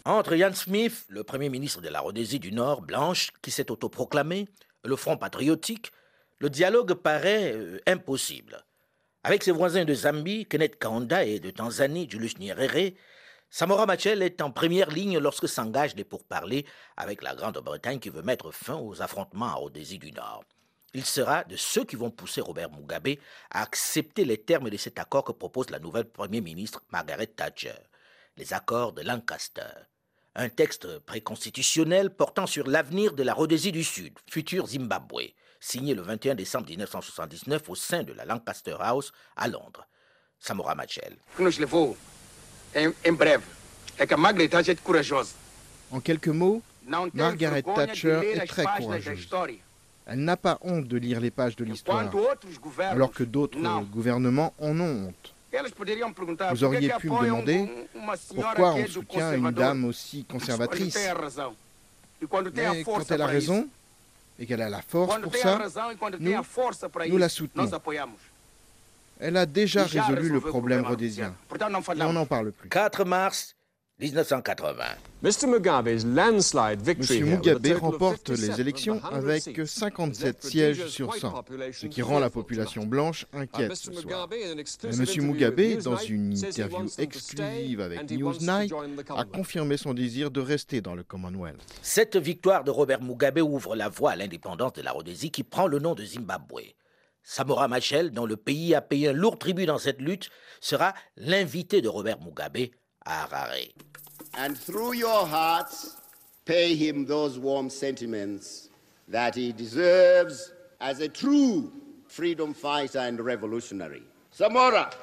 Entre 0.06 0.36
Jan 0.38 0.54
Smith, 0.54 1.06
le 1.10 1.24
premier 1.26 1.50
ministre 1.50 1.82
de 1.82 1.90
la 1.90 2.00
Rhodésie 2.00 2.40
du 2.40 2.54
Nord, 2.54 2.82
blanche, 2.82 3.32
qui 3.42 3.52
s'est 3.52 3.70
autoproclamé, 3.70 4.48
le 4.86 4.96
Front 4.96 5.18
patriotique, 5.18 5.92
le 6.40 6.50
dialogue 6.50 6.94
paraît 6.94 7.54
euh, 7.54 7.80
impossible. 7.88 8.64
Avec 9.24 9.44
ses 9.44 9.52
voisins 9.52 9.86
de 9.86 9.94
Zambie, 9.94 10.46
Kenneth 10.46 10.78
Kaunda 10.78 11.24
et 11.24 11.40
de 11.40 11.50
Tanzanie, 11.50 12.10
Julius 12.10 12.38
Nyerere, 12.40 12.94
Samora 13.50 13.86
Machel 13.86 14.24
est 14.24 14.42
en 14.42 14.52
première 14.52 14.90
ligne 14.90 15.20
lorsque 15.20 15.48
s'engagent 15.48 15.96
les 15.96 16.04
pourparlers 16.04 16.66
avec 16.98 17.22
la 17.22 17.36
Grande-Bretagne 17.36 18.00
qui 18.00 18.10
veut 18.10 18.24
mettre 18.24 18.52
fin 18.52 18.76
aux 18.76 19.02
affrontements 19.02 19.46
à 19.46 19.54
Rhodésie 19.54 20.00
du 20.00 20.12
Nord. 20.12 20.44
Il 20.96 21.06
sera 21.06 21.44
de 21.44 21.56
ceux 21.56 21.86
qui 21.86 21.96
vont 21.96 22.12
pousser 22.12 22.42
Robert 22.42 22.72
Mugabe 22.72 23.16
à 23.52 23.62
accepter 23.62 24.26
les 24.26 24.38
termes 24.38 24.70
de 24.70 24.78
cet 24.78 25.00
accord 25.00 25.24
que 25.24 25.32
propose 25.32 25.70
la 25.70 25.80
nouvelle 25.80 26.10
Premier 26.10 26.42
ministre 26.42 26.82
Margaret 26.92 27.28
Thatcher, 27.28 27.78
les 28.38 28.54
accords 28.54 28.92
de 28.92 29.04
Lancaster. 29.04 29.88
Un 30.36 30.50
texte 30.50 31.00
préconstitutionnel 31.00 32.10
portant 32.10 32.48
sur 32.48 32.68
l'avenir 32.68 33.14
de 33.14 33.24
la 33.24 33.36
Rhodésie 33.36 33.72
du 33.72 33.84
Sud, 33.84 34.18
futur 34.28 34.66
Zimbabwe, 34.66 35.34
signé 35.64 35.96
le 35.96 36.02
21 36.02 36.36
décembre 36.36 36.68
1979 36.68 37.70
au 37.70 37.76
sein 37.76 38.04
de 38.04 38.14
la 38.14 38.26
Lancaster 38.26 38.76
House 38.80 39.12
à 39.36 39.48
Londres. 39.48 39.88
Samora 40.40 40.76
Machel. 40.76 41.16
En 45.92 46.00
quelques 46.02 46.28
mots, 46.28 46.62
Margaret 47.14 47.64
Thatcher 47.64 48.34
est 48.34 48.46
très 48.46 48.66
courageuse. 48.78 49.30
Elle 50.06 50.20
n'a 50.20 50.36
pas 50.36 50.58
honte 50.62 50.86
de 50.86 50.98
lire 50.98 51.22
les 51.22 51.32
pages 51.32 51.56
de 51.56 51.64
l'histoire, 51.64 52.12
alors 52.90 53.12
que 53.12 53.24
d'autres 53.24 53.58
gouvernements 53.90 54.54
en 54.60 54.78
ont 54.82 55.08
honte. 55.08 55.34
Vous 56.52 56.64
auriez 56.66 56.92
pu 57.00 57.10
me 57.10 57.24
demander 57.24 57.70
pourquoi 58.36 58.74
on 58.74 58.86
soutient 58.88 59.34
une 59.34 59.52
dame 59.52 59.86
aussi 59.86 60.26
conservatrice. 60.26 60.98
Mais 62.22 62.84
quand 62.84 63.12
elle 63.12 63.22
a 63.22 63.28
raison 63.28 63.70
et 64.40 64.46
qu'elle 64.46 64.62
a 64.62 64.70
la 64.70 64.82
force 64.82 65.20
pour 65.22 65.36
ça, 65.36 65.60
nous, 66.20 66.32
nous 67.10 67.18
la 67.18 67.30
soutenons. 67.30 67.70
Elle 69.20 69.38
a 69.38 69.46
déjà 69.46 69.84
résolu 69.84 70.30
le 70.30 70.40
problème 70.42 70.86
rhodésien. 70.86 71.36
Et 71.54 72.02
on 72.04 72.14
n'en 72.14 72.26
parle 72.26 72.52
plus. 72.52 72.70
4 72.70 73.06
mars 73.06 73.56
1980. 74.04 74.84
M. 75.24 75.32
Mugabe 77.26 77.80
remporte 77.80 78.30
les 78.30 78.60
élections 78.60 79.02
avec 79.06 79.62
57 79.66 80.44
sièges 80.44 80.88
sur 80.88 81.16
100, 81.16 81.46
ce 81.72 81.88
qui 81.88 82.02
rend 82.02 82.20
la 82.20 82.30
population 82.30 82.86
blanche 82.86 83.26
inquiète 83.32 83.76
ce 83.76 83.94
soir. 83.94 84.28
Mais 84.30 84.42
M. 84.42 85.26
Mugabe, 85.26 85.82
dans 85.82 85.96
une 85.96 86.38
interview 86.38 86.86
exclusive 86.98 87.80
avec 87.80 88.12
Newsnight, 88.12 88.74
a 89.16 89.24
confirmé 89.24 89.78
son 89.78 89.94
désir 89.94 90.32
de 90.32 90.42
rester 90.42 90.82
dans 90.82 90.96
le 90.96 91.04
Commonwealth. 91.04 91.62
Cette 91.82 92.18
victoire 92.18 92.66
de 92.66 92.72
Robert 92.72 93.02
Mugabe 93.02 93.40
ouvre 93.40 93.76
la 93.78 93.88
voie 93.88 94.12
à 94.12 94.16
l'indépendance 94.18 94.74
de 94.74 94.82
la 94.82 94.92
Rhodésie 94.92 95.32
qui 95.32 95.44
prend 95.44 95.68
le 95.68 95.80
nom 95.80 95.96
de 95.96 96.04
Zimbabwe. 96.04 96.74
Samora 97.26 97.70
Machel, 97.70 98.12
dont 98.12 98.26
le 98.26 98.36
pays 98.36 98.76
a 98.76 98.82
payé 98.82 99.08
un 99.10 99.14
lourd 99.14 99.40
tribut 99.40 99.66
dans 99.66 99.78
cette 99.78 100.02
lutte, 100.02 100.30
sera 100.60 100.94
l'invité 101.16 101.82
de 101.82 101.88
Robert 101.88 102.20
Mugabe 102.20 102.68
Harare. 103.06 103.72
And 104.36 104.58
through 104.58 104.94
your 104.94 105.28
hearts, 105.28 105.98
pay 106.46 106.76
him 106.76 107.06
those 107.06 107.38
warm 107.38 107.70
sentiments 107.70 108.70
that 109.08 109.36
he 109.36 109.52
deserves 109.52 110.52
as 110.80 111.00
a 111.00 111.08
true 111.08 111.72
freedom 112.08 112.54
fighter 112.54 113.00
and 113.00 113.20
revolutionary. 113.20 114.04
Samora! 114.36 114.94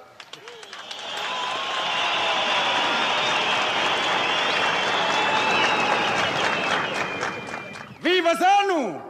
Viva 8.01 8.35
ZANU! 8.35 9.03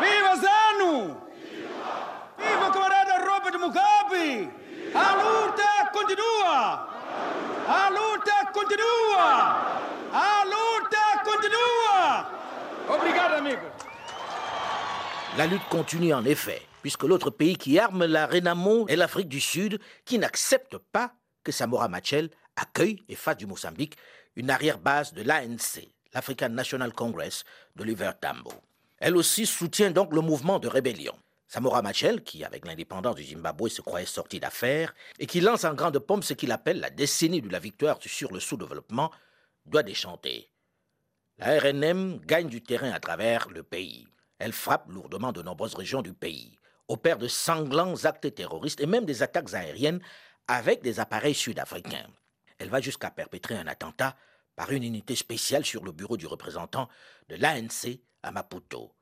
Viva 0.00 0.34
ZANU! 0.44 1.16
Viva 2.38 2.70
camarada 2.70 3.24
Robert 3.24 3.54
Mugabe! 3.54 4.50
A 4.94 5.16
luta 5.16 5.92
continua! 5.92 6.93
La 15.38 15.46
lutte 15.46 15.66
continue 15.70 16.12
en 16.12 16.24
effet, 16.24 16.62
puisque 16.82 17.04
l'autre 17.04 17.30
pays 17.30 17.56
qui 17.56 17.78
arme 17.78 18.04
la 18.04 18.26
Renamo 18.26 18.86
est 18.88 18.96
l'Afrique 18.96 19.28
du 19.28 19.40
Sud, 19.40 19.80
qui 20.04 20.18
n'accepte 20.18 20.76
pas 20.78 21.12
que 21.42 21.52
Samora 21.52 21.88
Machel 21.88 22.30
accueille 22.56 23.02
et 23.08 23.16
fasse 23.16 23.38
du 23.38 23.46
Mozambique 23.46 23.96
une 24.36 24.50
arrière-base 24.50 25.14
de 25.14 25.22
l'ANC, 25.22 25.88
l'African 26.12 26.50
National 26.50 26.92
Congress 26.92 27.44
d'Oliver 27.76 28.12
Tambo. 28.20 28.52
Elle 28.98 29.16
aussi 29.16 29.46
soutient 29.46 29.90
donc 29.90 30.12
le 30.12 30.20
mouvement 30.20 30.58
de 30.58 30.68
rébellion. 30.68 31.14
Samora 31.54 31.82
Machel, 31.82 32.24
qui 32.24 32.42
avec 32.42 32.66
l'indépendance 32.66 33.14
du 33.14 33.22
Zimbabwe 33.22 33.68
se 33.68 33.80
croyait 33.80 34.06
sorti 34.06 34.40
d'affaires 34.40 34.92
et 35.20 35.26
qui 35.26 35.40
lance 35.40 35.62
en 35.62 35.72
grande 35.72 36.00
pompe 36.00 36.24
ce 36.24 36.34
qu'il 36.34 36.50
appelle 36.50 36.80
la 36.80 36.90
décennie 36.90 37.42
de 37.42 37.48
la 37.48 37.60
victoire 37.60 37.98
sur 38.00 38.32
le 38.32 38.40
sous-développement, 38.40 39.12
doit 39.64 39.84
déchanter. 39.84 40.50
La 41.38 41.60
RNM 41.60 42.18
gagne 42.26 42.48
du 42.48 42.60
terrain 42.60 42.90
à 42.90 42.98
travers 42.98 43.48
le 43.50 43.62
pays. 43.62 44.04
Elle 44.40 44.52
frappe 44.52 44.90
lourdement 44.90 45.30
de 45.30 45.42
nombreuses 45.42 45.76
régions 45.76 46.02
du 46.02 46.12
pays, 46.12 46.58
opère 46.88 47.18
de 47.18 47.28
sanglants 47.28 48.04
actes 48.04 48.34
terroristes 48.34 48.80
et 48.80 48.86
même 48.86 49.04
des 49.04 49.22
attaques 49.22 49.54
aériennes 49.54 50.00
avec 50.48 50.82
des 50.82 50.98
appareils 50.98 51.36
sud-africains. 51.36 52.08
Elle 52.58 52.70
va 52.70 52.80
jusqu'à 52.80 53.12
perpétrer 53.12 53.56
un 53.56 53.68
attentat 53.68 54.16
par 54.56 54.72
une 54.72 54.82
unité 54.82 55.14
spéciale 55.14 55.64
sur 55.64 55.84
le 55.84 55.92
bureau 55.92 56.16
du 56.16 56.26
représentant 56.26 56.88
de 57.28 57.36
l'ANC 57.36 58.00
à 58.24 58.32
Maputo. 58.32 58.92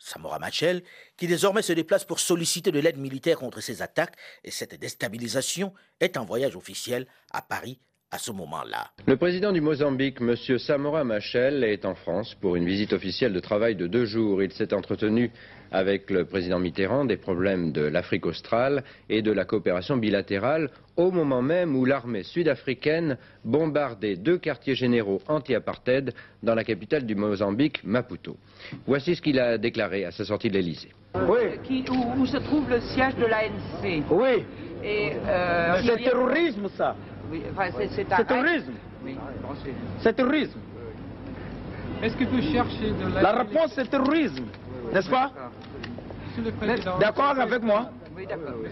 Samora 0.00 0.38
Machel, 0.38 0.82
qui 1.16 1.26
désormais 1.28 1.62
se 1.62 1.72
déplace 1.72 2.04
pour 2.04 2.18
solliciter 2.18 2.72
de 2.72 2.80
l'aide 2.80 2.98
militaire 2.98 3.38
contre 3.38 3.60
ces 3.60 3.82
attaques 3.82 4.16
et 4.42 4.50
cette 4.50 4.74
déstabilisation, 4.74 5.72
est 6.00 6.16
en 6.16 6.24
voyage 6.24 6.56
officiel 6.56 7.06
à 7.30 7.42
Paris 7.42 7.80
à 8.12 8.18
ce 8.18 8.32
moment-là. 8.32 8.88
Le 9.06 9.16
président 9.16 9.52
du 9.52 9.60
Mozambique, 9.60 10.18
M. 10.20 10.34
Samora 10.58 11.04
Machel, 11.04 11.62
est 11.62 11.84
en 11.84 11.94
France 11.94 12.34
pour 12.40 12.56
une 12.56 12.64
visite 12.66 12.92
officielle 12.92 13.32
de 13.32 13.38
travail 13.40 13.76
de 13.76 13.86
deux 13.86 14.04
jours. 14.04 14.42
Il 14.42 14.52
s'est 14.52 14.74
entretenu 14.74 15.30
avec 15.70 16.10
le 16.10 16.24
président 16.24 16.58
Mitterrand 16.58 17.04
des 17.04 17.16
problèmes 17.16 17.70
de 17.70 17.82
l'Afrique 17.82 18.26
australe 18.26 18.82
et 19.08 19.22
de 19.22 19.30
la 19.30 19.44
coopération 19.44 19.96
bilatérale 19.96 20.70
au 20.96 21.12
moment 21.12 21.40
même 21.42 21.76
où 21.76 21.84
l'armée 21.84 22.24
sud-africaine 22.24 23.16
bombardait 23.44 24.16
deux 24.16 24.38
quartiers 24.38 24.74
généraux 24.74 25.20
anti-apartheid 25.28 26.12
dans 26.42 26.56
la 26.56 26.64
capitale 26.64 27.06
du 27.06 27.14
Mozambique, 27.14 27.84
Maputo. 27.84 28.36
Voici 28.88 29.14
ce 29.14 29.22
qu'il 29.22 29.38
a 29.38 29.56
déclaré 29.56 30.04
à 30.04 30.10
sa 30.10 30.24
sortie 30.24 30.48
de 30.48 30.54
l'Élysée. 30.54 30.90
Qui- 31.62 31.84
où, 31.88 32.20
où 32.22 32.26
se 32.26 32.38
trouve 32.38 32.68
le 32.68 32.80
siège 32.80 33.14
de 33.16 33.26
l'ANC. 33.26 34.02
Oui. 34.10 34.44
Euh, 34.84 35.80
C'est 35.84 36.02
terrorisme, 36.02 36.68
ça. 36.76 36.96
Oui, 37.30 37.42
enfin, 37.52 37.70
c'est- 37.76 37.88
c'est 37.94 38.12
un 38.12 38.16
C'est 38.16 38.24
terrorisme. 38.24 38.72
Oui. 39.04 39.16
C'est 40.00 40.12
terrorisme. 40.14 40.58
Est-ce 42.02 42.16
que 42.16 42.24
vous 42.24 42.42
cherchez 42.52 42.90
de 42.92 43.04
l'aide 43.04 43.22
La 43.22 43.32
réponse, 43.32 43.72
c'est 43.74 43.88
terrorisme. 43.88 44.44
N'est-ce 44.92 45.10
pas? 45.10 45.30
D'accord 46.98 47.38
avec 47.38 47.62
moi 47.62 47.90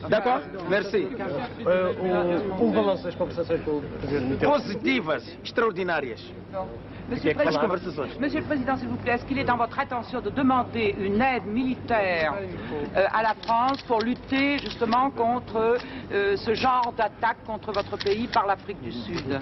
d'accord. 0.09 0.41
Merci. 0.69 1.09
Uh, 1.09 2.57
como 2.57 2.73
vão 2.73 2.91
as 2.91 3.15
conversações 3.15 3.63
com 3.63 3.79
o 3.79 3.83
Presidente 3.83 4.25
Mitterrand? 4.27 4.53
Positivas, 4.53 5.39
extraordinárias. 5.45 6.21
Monsieur 7.09 7.33
le, 7.33 7.41
As 7.41 7.45
Président, 7.45 7.61
conversações. 7.61 8.09
Monsieur 8.21 8.41
le 8.41 8.47
Président, 8.47 8.77
s'il 8.77 8.89
vous 8.89 8.97
plaît, 8.97 9.13
est-ce 9.13 9.25
qu'il 9.25 9.39
est 9.39 9.45
dans 9.45 9.57
votre 9.57 9.79
intention 9.79 10.21
de 10.21 10.29
demander 10.29 10.95
une 10.99 11.23
aide 11.23 11.47
militaire 11.47 12.35
euh, 12.97 13.07
à 13.13 13.23
la 13.23 13.35
France 13.35 13.83
pour 13.83 14.01
lutter 14.01 14.59
justement 14.59 15.11
contre 15.11 15.79
euh, 16.13 16.37
ce 16.37 16.53
genre 16.55 16.93
d'attaque 16.97 17.39
contre 17.47 17.73
votre 17.73 17.97
pays 17.97 18.27
par 18.29 18.47
l'Afrique 18.47 18.81
du 18.83 18.93
Sud? 18.93 19.41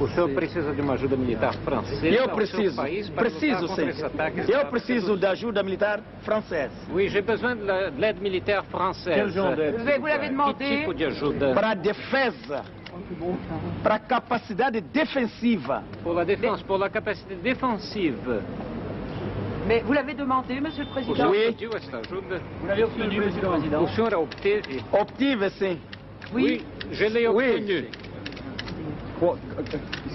O 0.00 0.08
senhor 0.08 0.30
precisa 0.30 0.72
de 0.72 0.80
uma 0.80 0.94
ajuda 0.94 1.14
militar 1.14 1.52
francesa 1.62 2.06
Eu 2.06 2.22
ao 2.22 2.26
seu 2.28 2.34
preciso, 2.36 2.82
preciso 3.14 3.68
sim. 3.68 3.82
Eu 4.48 4.66
preciso 4.66 5.16
da 5.16 5.30
ajuda 5.32 5.62
militar 5.62 6.00
francesa. 6.22 6.72
Oui, 6.90 7.08
j'ai 7.10 7.20
besoin 7.20 7.54
de 7.56 7.64
la- 7.64 7.90
de 7.90 8.00
l'aide 8.00 8.20
militaire 8.22 8.64
française. 8.70 9.14
Quel 9.14 9.30
genre 9.30 9.54
d'aide, 9.54 9.76
Vous, 9.76 9.86
avez- 9.86 9.98
vous 9.98 10.06
l'avez 10.06 10.26
Que 10.28 10.32
demandé? 10.32 10.78
Tipo 10.78 10.94
de 10.94 11.04
ajuda? 11.04 11.52
Para 11.52 11.70
a 11.70 11.74
defesa, 11.74 12.64
para 13.82 13.94
a 13.96 13.98
capacidade 13.98 14.80
defensiva. 14.80 15.82
Pour 16.02 16.14
la 16.14 16.24
défense, 16.24 16.62
pour 16.62 16.78
la 16.78 16.88
capacité 16.88 17.34
défensive. 17.34 18.40
Mais 19.66 19.82
vous 19.84 19.92
l'avez 19.92 20.14
demandé, 20.14 20.58
Monsieur 20.62 20.84
le 20.84 20.90
Président? 20.90 21.30
Ajuda? 21.30 22.00
Vous 22.60 22.66
l'avez 22.66 22.84
obtenu, 22.84 23.18
Monsieur 23.20 23.42
le 23.42 23.48
Président? 23.48 23.82
O 23.82 23.88
senhor 23.88 24.14
a 24.14 24.18
obteve? 24.18 24.62
Obtive, 24.92 25.50
sim. 25.58 25.76
Oui, 26.32 26.62
je 26.90 27.04
l'ai 27.04 27.28
obtenu. 27.28 27.84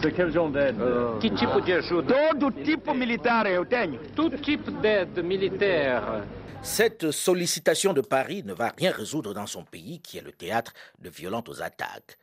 C'est 0.02 0.12
quel 0.14 0.32
genre 0.32 0.50
d'aide 0.50 0.78
Que 1.22 1.28
tipo 1.28 1.62
de 1.62 1.74
ajuda? 1.74 2.32
Todo 2.32 2.52
tipo 2.52 2.94
militar 2.94 3.46
eu 3.46 3.66
tenho. 3.66 4.00
Tout 4.16 4.32
type 4.42 4.70
d'aide 4.82 5.24
militaire. 5.24 6.24
Cette 6.64 7.12
sollicitation 7.12 7.94
de 7.94 8.02
Paris 8.02 8.42
ne 8.44 8.54
va 8.54 8.74
rien 8.76 8.92
résoudre 8.92 9.36
dans 9.36 9.46
son 9.46 9.64
pays, 9.64 10.02
qui 10.02 10.18
est 10.18 10.22
le 10.22 10.32
théâtre 10.32 10.74
de 10.98 11.10
violentes 11.10 11.62
attaques. 11.62 12.18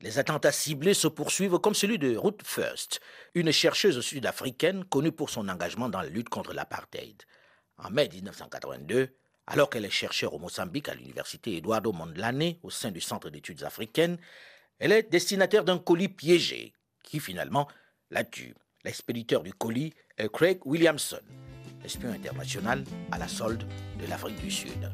Les 0.00 0.18
attentats 0.18 0.50
ciblés 0.50 0.94
se 0.94 1.06
poursuivent 1.06 1.58
comme 1.60 1.74
celui 1.74 1.98
de 1.98 2.16
Ruth 2.16 2.42
First, 2.44 3.00
une 3.34 3.52
chercheuse 3.52 4.00
sud-africaine 4.00 4.84
connue 4.84 5.12
pour 5.12 5.30
son 5.30 5.48
engagement 5.48 5.88
dans 5.88 6.00
la 6.00 6.08
lutte 6.08 6.28
contre 6.28 6.52
l'apartheid. 6.52 7.22
En 7.78 7.90
mai 7.90 8.08
1982, 8.12 9.10
alors 9.46 9.70
qu'elle 9.70 9.84
est 9.84 9.90
chercheure 9.90 10.34
au 10.34 10.38
Mozambique 10.38 10.88
à 10.88 10.94
l'université 10.94 11.56
Eduardo 11.56 11.92
Mondlane 11.92 12.54
au 12.64 12.70
sein 12.70 12.90
du 12.90 13.00
Centre 13.00 13.30
d'études 13.30 13.62
africaines, 13.62 14.18
elle 14.78 14.92
est 14.92 15.10
destinataire 15.10 15.64
d'un 15.64 15.78
colis 15.78 16.08
piégé 16.08 16.72
qui 17.02 17.20
finalement 17.20 17.68
la 18.10 18.24
tue. 18.24 18.54
L'expéditeur 18.84 19.42
du 19.42 19.52
colis 19.52 19.94
est 20.18 20.30
Craig 20.30 20.60
Williamson, 20.64 21.20
espion 21.84 22.10
international 22.12 22.84
à 23.10 23.18
la 23.18 23.28
solde 23.28 23.64
de 24.00 24.08
l'Afrique 24.08 24.40
du 24.42 24.50
Sud. 24.50 24.90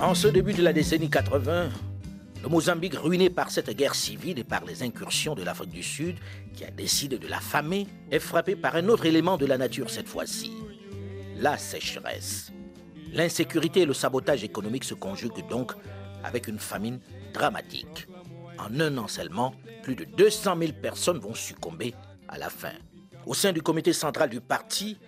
En 0.00 0.14
ce 0.14 0.28
début 0.28 0.52
de 0.52 0.62
la 0.62 0.72
décennie 0.72 1.08
80, 1.08 1.70
Le 2.42 2.48
Mozambique, 2.48 2.96
ruiné 2.96 3.30
par 3.30 3.52
cette 3.52 3.70
guerre 3.70 3.94
civile 3.94 4.40
et 4.40 4.44
par 4.44 4.64
les 4.64 4.82
incursions 4.82 5.36
de 5.36 5.44
l'Afrique 5.44 5.70
du 5.70 5.82
Sud, 5.84 6.16
qui 6.52 6.64
a 6.64 6.72
décidé 6.72 7.16
de 7.16 7.28
l'affamer, 7.28 7.86
est 8.10 8.18
frappé 8.18 8.56
par 8.56 8.74
un 8.74 8.88
autre 8.88 9.06
élément 9.06 9.36
de 9.36 9.46
la 9.46 9.56
nature 9.56 9.88
cette 9.88 10.08
fois-ci, 10.08 10.52
la 11.36 11.56
sécheresse. 11.56 12.50
L'insécurité 13.12 13.82
et 13.82 13.86
le 13.86 13.94
sabotage 13.94 14.42
économique 14.42 14.82
se 14.82 14.94
conjuguent 14.94 15.46
donc 15.48 15.72
avec 16.24 16.48
une 16.48 16.58
famine 16.58 16.98
dramatique. 17.32 18.08
En 18.58 18.80
un 18.80 18.98
an 18.98 19.06
seulement, 19.06 19.54
plus 19.84 19.94
de 19.94 20.04
200 20.04 20.56
000 20.58 20.72
personnes 20.82 21.20
vont 21.20 21.34
succomber 21.34 21.94
à 22.26 22.38
la 22.38 22.50
faim. 22.50 22.74
Au 23.24 23.34
sein 23.34 23.52
du 23.52 23.62
comité 23.62 23.92
central 23.92 24.30
du 24.30 24.40
parti, 24.40 24.98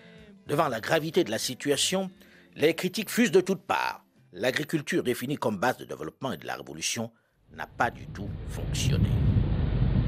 devant 0.46 0.68
la 0.68 0.80
gravité 0.80 1.24
de 1.24 1.32
la 1.32 1.38
situation, 1.38 2.12
les 2.54 2.74
critiques 2.74 3.10
fusent 3.10 3.32
de 3.32 3.40
toutes 3.40 3.62
parts. 3.62 4.04
L'agriculture 4.32 5.02
définie 5.02 5.36
comme 5.36 5.58
base 5.58 5.78
de 5.78 5.84
développement 5.84 6.32
et 6.32 6.36
de 6.36 6.46
la 6.46 6.54
révolution 6.54 7.10
n'a 7.56 7.66
pas 7.66 7.90
du 7.90 8.06
tout 8.06 8.28
fonctionné. 8.48 9.10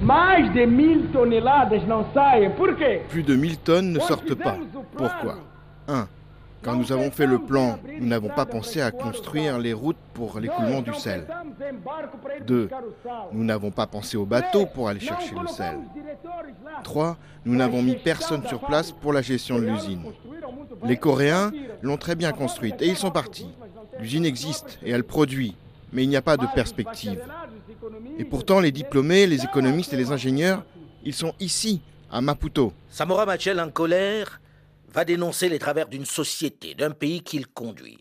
Mais 0.03 0.49
de 0.51 0.67
1000 0.67 1.09
toneladas 1.13 1.87
não 1.87 2.07
saem. 2.13 2.53
Por 2.53 2.77
quê? 2.77 3.03
Plus 3.09 3.23
de 3.23 3.37
1000 3.37 3.57
tonnes 3.59 3.93
ne 3.93 4.01
sortent 4.01 4.35
pas. 4.35 4.57
Pourquoi? 4.97 5.39
1. 5.89 6.09
Quand 6.63 6.75
nous 6.75 6.91
avons 6.91 7.11
fait 7.13 7.27
le 7.27 7.39
plan, 7.39 7.79
nous 8.01 8.07
n'avons 8.07 8.29
pas 8.29 8.45
pensé 8.45 8.83
à 8.83 8.91
construire 8.91 9.59
les 9.59 9.73
routes 9.73 9.97
pour 10.15 10.41
l'écoulement 10.41 10.83
du 10.83 10.93
sel. 10.95 11.27
2. 12.45 12.69
Nous 13.33 13.45
n'avons 13.45 13.71
pas 13.71 13.87
pensé 13.87 14.17
au 14.17 14.27
bateau 14.27 14.67
pour 14.67 14.89
aller 14.89 15.01
chercher 15.01 15.37
le 15.41 15.47
sel. 15.47 15.79
3. 16.83 17.17
Nous 17.45 17.55
n'avons 17.55 17.83
mis 17.83 17.95
personne 17.95 18.45
sur 18.47 18.61
place 18.61 18.91
pour 18.91 19.13
la 19.13 19.23
gestion 19.23 19.61
de 19.61 19.67
l'usine. 19.67 20.03
Les 20.85 20.97
Coréens 20.97 21.53
l'ont 21.83 21.97
très 21.97 22.17
bien 22.17 22.33
construite 22.33 22.83
et 22.83 22.89
ils 22.89 22.97
sont 22.97 23.13
partis. 23.13 23.49
L'usine 24.01 24.27
existe 24.27 24.79
et 24.83 24.91
elle 24.91 25.05
produit, 25.05 25.57
mais 25.93 26.05
il 26.05 26.09
n'y 26.09 26.17
a 26.17 26.23
pas 26.23 26.37
de 26.37 26.47
perspective. 26.55 27.23
Et 28.19 28.25
pourtant, 28.25 28.61
les 28.61 28.73
diplômés, 28.73 29.27
les 29.27 29.45
économistes 29.45 29.93
et 29.93 29.97
les 29.97 30.13
ingénieurs, 30.13 30.65
ils 31.05 31.15
sont 31.15 31.35
ici, 31.41 31.83
à 32.11 32.21
Maputo. 32.21 32.73
Samora 32.89 33.27
Machel, 33.27 33.61
en 33.61 33.71
colère, 33.71 34.41
va 34.89 35.05
dénoncer 35.05 35.49
les 35.49 35.59
travers 35.59 35.89
d'une 35.89 36.05
société, 36.05 36.75
d'un 36.75 36.91
pays 36.91 37.23
qu'il 37.23 37.47
conduit, 37.47 37.99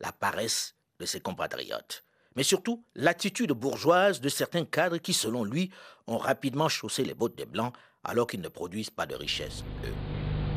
la 0.00 0.12
paresse 0.12 0.74
de 1.00 1.06
ses 1.06 1.20
compatriotes, 1.20 2.04
mais 2.36 2.42
surtout 2.42 2.84
l'attitude 2.94 3.52
bourgeoise 3.52 4.20
de 4.20 4.28
certains 4.28 4.64
cadres 4.64 4.98
qui, 4.98 5.12
selon 5.12 5.44
lui, 5.44 5.70
ont 6.06 6.18
rapidement 6.18 6.68
chaussé 6.68 7.04
les 7.04 7.14
bottes 7.14 7.36
des 7.36 7.46
Blancs 7.46 7.72
alors 8.04 8.26
qu'ils 8.26 8.40
ne 8.40 8.48
produisent 8.48 8.90
pas 8.90 9.06
de 9.06 9.14
richesse, 9.14 9.64
eux. 9.84 9.94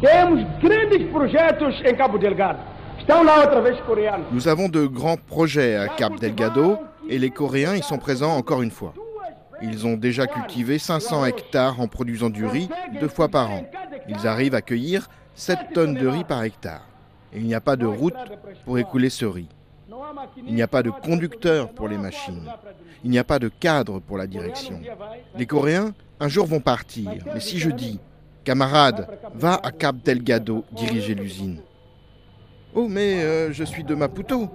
Temos 0.02 0.46
grandes 0.62 1.10
projetos 1.10 1.82
em 1.84 1.96
Cabo 1.96 2.20
Delgado. 2.20 2.77
Nous 4.32 4.48
avons 4.50 4.68
de 4.68 4.86
grands 4.86 5.16
projets 5.16 5.76
à 5.76 5.88
Cap 5.88 6.20
Delgado 6.20 6.78
et 7.08 7.18
les 7.18 7.30
Coréens 7.30 7.76
y 7.76 7.82
sont 7.82 7.98
présents 7.98 8.36
encore 8.36 8.62
une 8.62 8.72
fois. 8.72 8.94
Ils 9.62 9.88
ont 9.88 9.96
déjà 9.96 10.28
cultivé 10.28 10.78
500 10.78 11.26
hectares 11.26 11.80
en 11.80 11.88
produisant 11.88 12.30
du 12.30 12.46
riz 12.46 12.70
deux 13.00 13.08
fois 13.08 13.30
par 13.30 13.52
an. 13.52 13.66
Ils 14.10 14.28
arrivent 14.28 14.56
à 14.56 14.62
cueillir 14.62 15.10
7 15.36 15.60
tonnes 15.74 15.94
de 15.94 16.08
riz 16.08 16.26
par 16.26 16.44
hectare. 16.44 16.86
Et 17.34 17.38
il 17.38 17.46
n'y 17.46 17.56
a 17.56 17.62
pas 17.62 17.78
de 17.78 17.86
route 17.86 18.14
pour 18.66 18.78
écouler 18.78 19.10
ce 19.10 19.26
riz. 19.26 19.48
Il 20.46 20.54
n'y 20.54 20.62
a 20.62 20.68
pas 20.68 20.84
de 20.84 20.90
conducteur 20.90 21.70
pour 21.70 21.88
les 21.88 21.98
machines. 21.98 22.44
Il 23.04 23.10
n'y 23.10 23.20
a 23.20 23.24
pas 23.24 23.40
de 23.40 23.48
cadre 23.48 24.00
pour 24.00 24.18
la 24.18 24.28
direction. 24.28 24.82
Les 25.38 25.46
Coréens, 25.46 25.94
un 26.20 26.28
jour, 26.28 26.46
vont 26.46 26.60
partir. 26.60 27.12
Mais 27.34 27.40
si 27.40 27.58
je 27.58 27.70
dis, 27.70 28.00
camarade, 28.44 29.08
va 29.34 29.60
à 29.64 29.72
Cap 29.72 29.96
Delgado 30.04 30.66
diriger 30.74 31.16
l'usine. 31.16 31.62
Oh, 32.74 32.88
mais 32.88 33.24
euh, 33.24 33.52
je 33.52 33.64
suis 33.64 33.84
de 33.84 33.96
Maputo. 33.96 34.50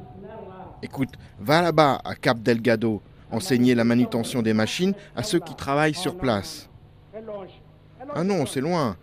Écoute, 0.82 1.10
va 1.40 1.62
là-bas 1.62 2.00
à 2.04 2.14
Cap 2.14 2.40
Delgado 2.40 3.00
enseigner 3.30 3.74
la 3.74 3.84
manutention 3.84 4.42
des 4.42 4.52
machines 4.52 4.94
à 5.16 5.22
ceux 5.22 5.40
qui 5.40 5.54
travaillent 5.54 5.94
sur 5.94 6.16
place. 6.16 6.68
Ah 8.14 8.22
non, 8.22 8.46
c'est 8.46 8.60
loin. 8.60 8.96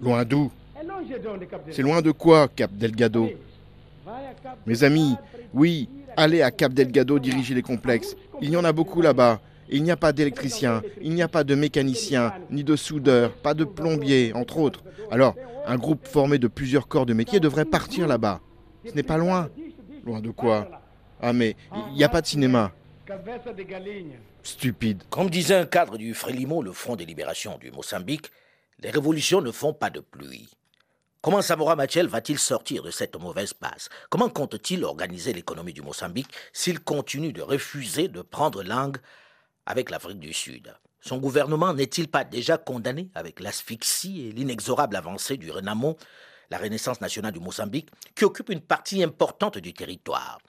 Loin 0.00 0.24
d'où? 0.24 0.50
C'est 1.70 1.82
loin 1.82 2.00
de 2.02 2.12
quoi, 2.12 2.48
Cap 2.48 2.70
Delgado? 2.72 3.28
Mes 4.66 4.84
amis, 4.84 5.16
oui, 5.52 5.88
allez 6.16 6.42
à 6.42 6.50
Cap 6.50 6.72
Delgado 6.72 7.18
diriger 7.18 7.54
les 7.54 7.62
complexes. 7.62 8.14
Il 8.40 8.50
y 8.50 8.56
en 8.56 8.64
a 8.64 8.72
beaucoup 8.72 9.00
là-bas. 9.00 9.40
Il 9.68 9.82
n'y 9.82 9.90
a 9.90 9.96
pas 9.96 10.12
d'électricien, 10.12 10.80
il 11.02 11.12
n'y 11.12 11.22
a 11.22 11.28
pas 11.28 11.42
de 11.42 11.56
mécanicien, 11.56 12.32
ni 12.52 12.62
de 12.62 12.76
soudeur, 12.76 13.32
pas 13.32 13.52
de 13.52 13.64
plombier, 13.64 14.32
entre 14.32 14.58
autres. 14.58 14.84
Alors, 15.10 15.34
un 15.66 15.76
groupe 15.76 16.06
formé 16.06 16.38
de 16.38 16.48
plusieurs 16.48 16.88
corps 16.88 17.06
de 17.06 17.12
métier 17.12 17.40
devrait 17.40 17.64
partir 17.64 18.06
là-bas. 18.06 18.40
Ce 18.86 18.92
n'est 18.92 19.02
pas 19.02 19.18
loin. 19.18 19.50
Loin 20.04 20.20
de 20.20 20.30
quoi 20.30 20.68
Ah 21.20 21.32
mais, 21.32 21.56
il 21.90 21.94
n'y 21.94 22.04
a 22.04 22.08
pas 22.08 22.22
de 22.22 22.26
cinéma. 22.26 22.72
Stupide. 24.42 25.02
Comme 25.10 25.28
disait 25.28 25.56
un 25.56 25.66
cadre 25.66 25.96
du 25.98 26.14
Frélimo, 26.14 26.62
le 26.62 26.72
Front 26.72 26.96
de 26.96 27.04
libération 27.04 27.58
du 27.58 27.70
Mozambique, 27.72 28.30
les 28.78 28.90
révolutions 28.90 29.40
ne 29.40 29.50
font 29.50 29.72
pas 29.72 29.90
de 29.90 30.00
pluie. 30.00 30.48
Comment 31.20 31.42
Samora 31.42 31.74
Machel 31.74 32.06
va-t-il 32.06 32.38
sortir 32.38 32.84
de 32.84 32.92
cette 32.92 33.16
mauvaise 33.20 33.52
passe? 33.52 33.88
Comment 34.10 34.28
compte-t-il 34.28 34.84
organiser 34.84 35.32
l'économie 35.32 35.72
du 35.72 35.82
Mozambique 35.82 36.28
s'il 36.52 36.78
continue 36.78 37.32
de 37.32 37.42
refuser 37.42 38.06
de 38.06 38.22
prendre 38.22 38.62
langue 38.62 38.98
avec 39.64 39.90
l'Afrique 39.90 40.20
du 40.20 40.32
Sud? 40.32 40.72
Son 41.06 41.18
gouvernement 41.18 41.72
n'est-il 41.72 42.08
pas 42.08 42.24
déjà 42.24 42.58
condamné 42.58 43.10
avec 43.14 43.38
l'asphyxie 43.38 44.26
et 44.26 44.32
l'inexorable 44.32 44.96
avancée 44.96 45.36
du 45.36 45.52
Renamo, 45.52 45.96
la 46.50 46.58
Renaissance 46.58 47.00
nationale 47.00 47.30
du 47.30 47.38
Mozambique, 47.38 47.90
qui 48.16 48.24
occupe 48.24 48.50
une 48.50 48.60
partie 48.60 49.04
importante 49.04 49.58
du 49.58 49.72
territoire? 49.72 50.40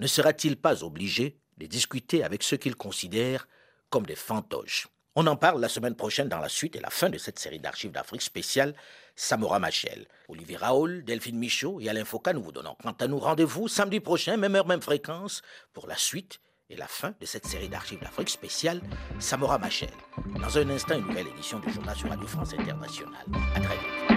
Ne 0.00 0.08
sera-t-il 0.08 0.56
pas 0.56 0.82
obligé 0.82 1.38
de 1.58 1.66
discuter 1.66 2.24
avec 2.24 2.42
ceux 2.42 2.56
qu'il 2.56 2.74
considère 2.74 3.46
comme 3.88 4.04
des 4.04 4.16
fantoches? 4.16 4.88
On 5.14 5.28
en 5.28 5.36
parle 5.36 5.60
la 5.60 5.68
semaine 5.68 5.94
prochaine 5.94 6.28
dans 6.28 6.40
la 6.40 6.48
suite 6.48 6.74
et 6.74 6.80
la 6.80 6.90
fin 6.90 7.08
de 7.08 7.16
cette 7.16 7.38
série 7.38 7.60
d'archives 7.60 7.92
d'Afrique 7.92 8.22
spéciale 8.22 8.74
Samora 9.14 9.60
Machel. 9.60 10.08
Olivier 10.26 10.56
Raoul, 10.56 11.04
Delphine 11.04 11.38
Michaud 11.38 11.80
et 11.80 11.88
Alain 11.88 12.04
Foucault 12.04 12.32
nous 12.32 12.42
vous 12.42 12.50
donnons 12.50 12.76
quant 12.82 12.96
à 12.98 13.06
nous 13.06 13.20
rendez-vous 13.20 13.68
samedi 13.68 14.00
prochain, 14.00 14.38
même 14.38 14.56
heure, 14.56 14.66
même 14.66 14.82
fréquence, 14.82 15.42
pour 15.72 15.86
la 15.86 15.96
suite 15.96 16.40
et 16.70 16.76
la 16.76 16.86
fin 16.86 17.14
de 17.20 17.26
cette 17.26 17.46
série 17.46 17.68
d'archives 17.68 18.00
d'Afrique 18.00 18.30
spéciale 18.30 18.80
Samora 19.18 19.58
Machel. 19.58 19.90
Dans 20.40 20.58
un 20.58 20.70
instant, 20.70 20.96
une 20.96 21.06
nouvelle 21.06 21.28
édition 21.28 21.58
du 21.60 21.72
journal 21.72 21.96
sur 21.96 22.08
Radio 22.08 22.26
France 22.26 22.54
Internationale. 22.54 23.26
À 23.54 23.60
très 23.60 23.76
vite. 23.76 24.14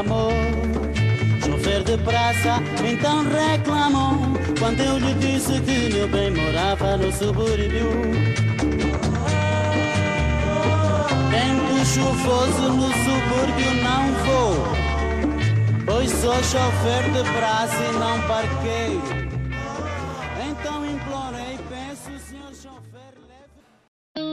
Amor. 0.00 0.32
Chofer 1.44 1.82
de 1.84 1.96
praça 1.98 2.62
então 2.84 3.24
reclamou 3.24 4.16
quando 4.58 4.80
eu 4.80 4.98
lhe 4.98 5.14
disse 5.14 5.60
que 5.60 5.92
meu 5.94 6.08
bem 6.08 6.30
morava 6.30 6.96
no 6.96 7.12
subúrbio. 7.12 7.90
Tempo 11.30 11.84
chuvoso 11.84 12.72
no 12.72 12.88
subúrbio 13.04 13.74
não 13.82 14.04
vou, 14.24 14.54
pois 15.86 16.10
sou 16.10 16.34
chofer 16.34 17.04
de 17.12 17.22
praça 17.32 17.76
e 17.76 17.98
não 17.98 18.20
parquei. 18.22 18.99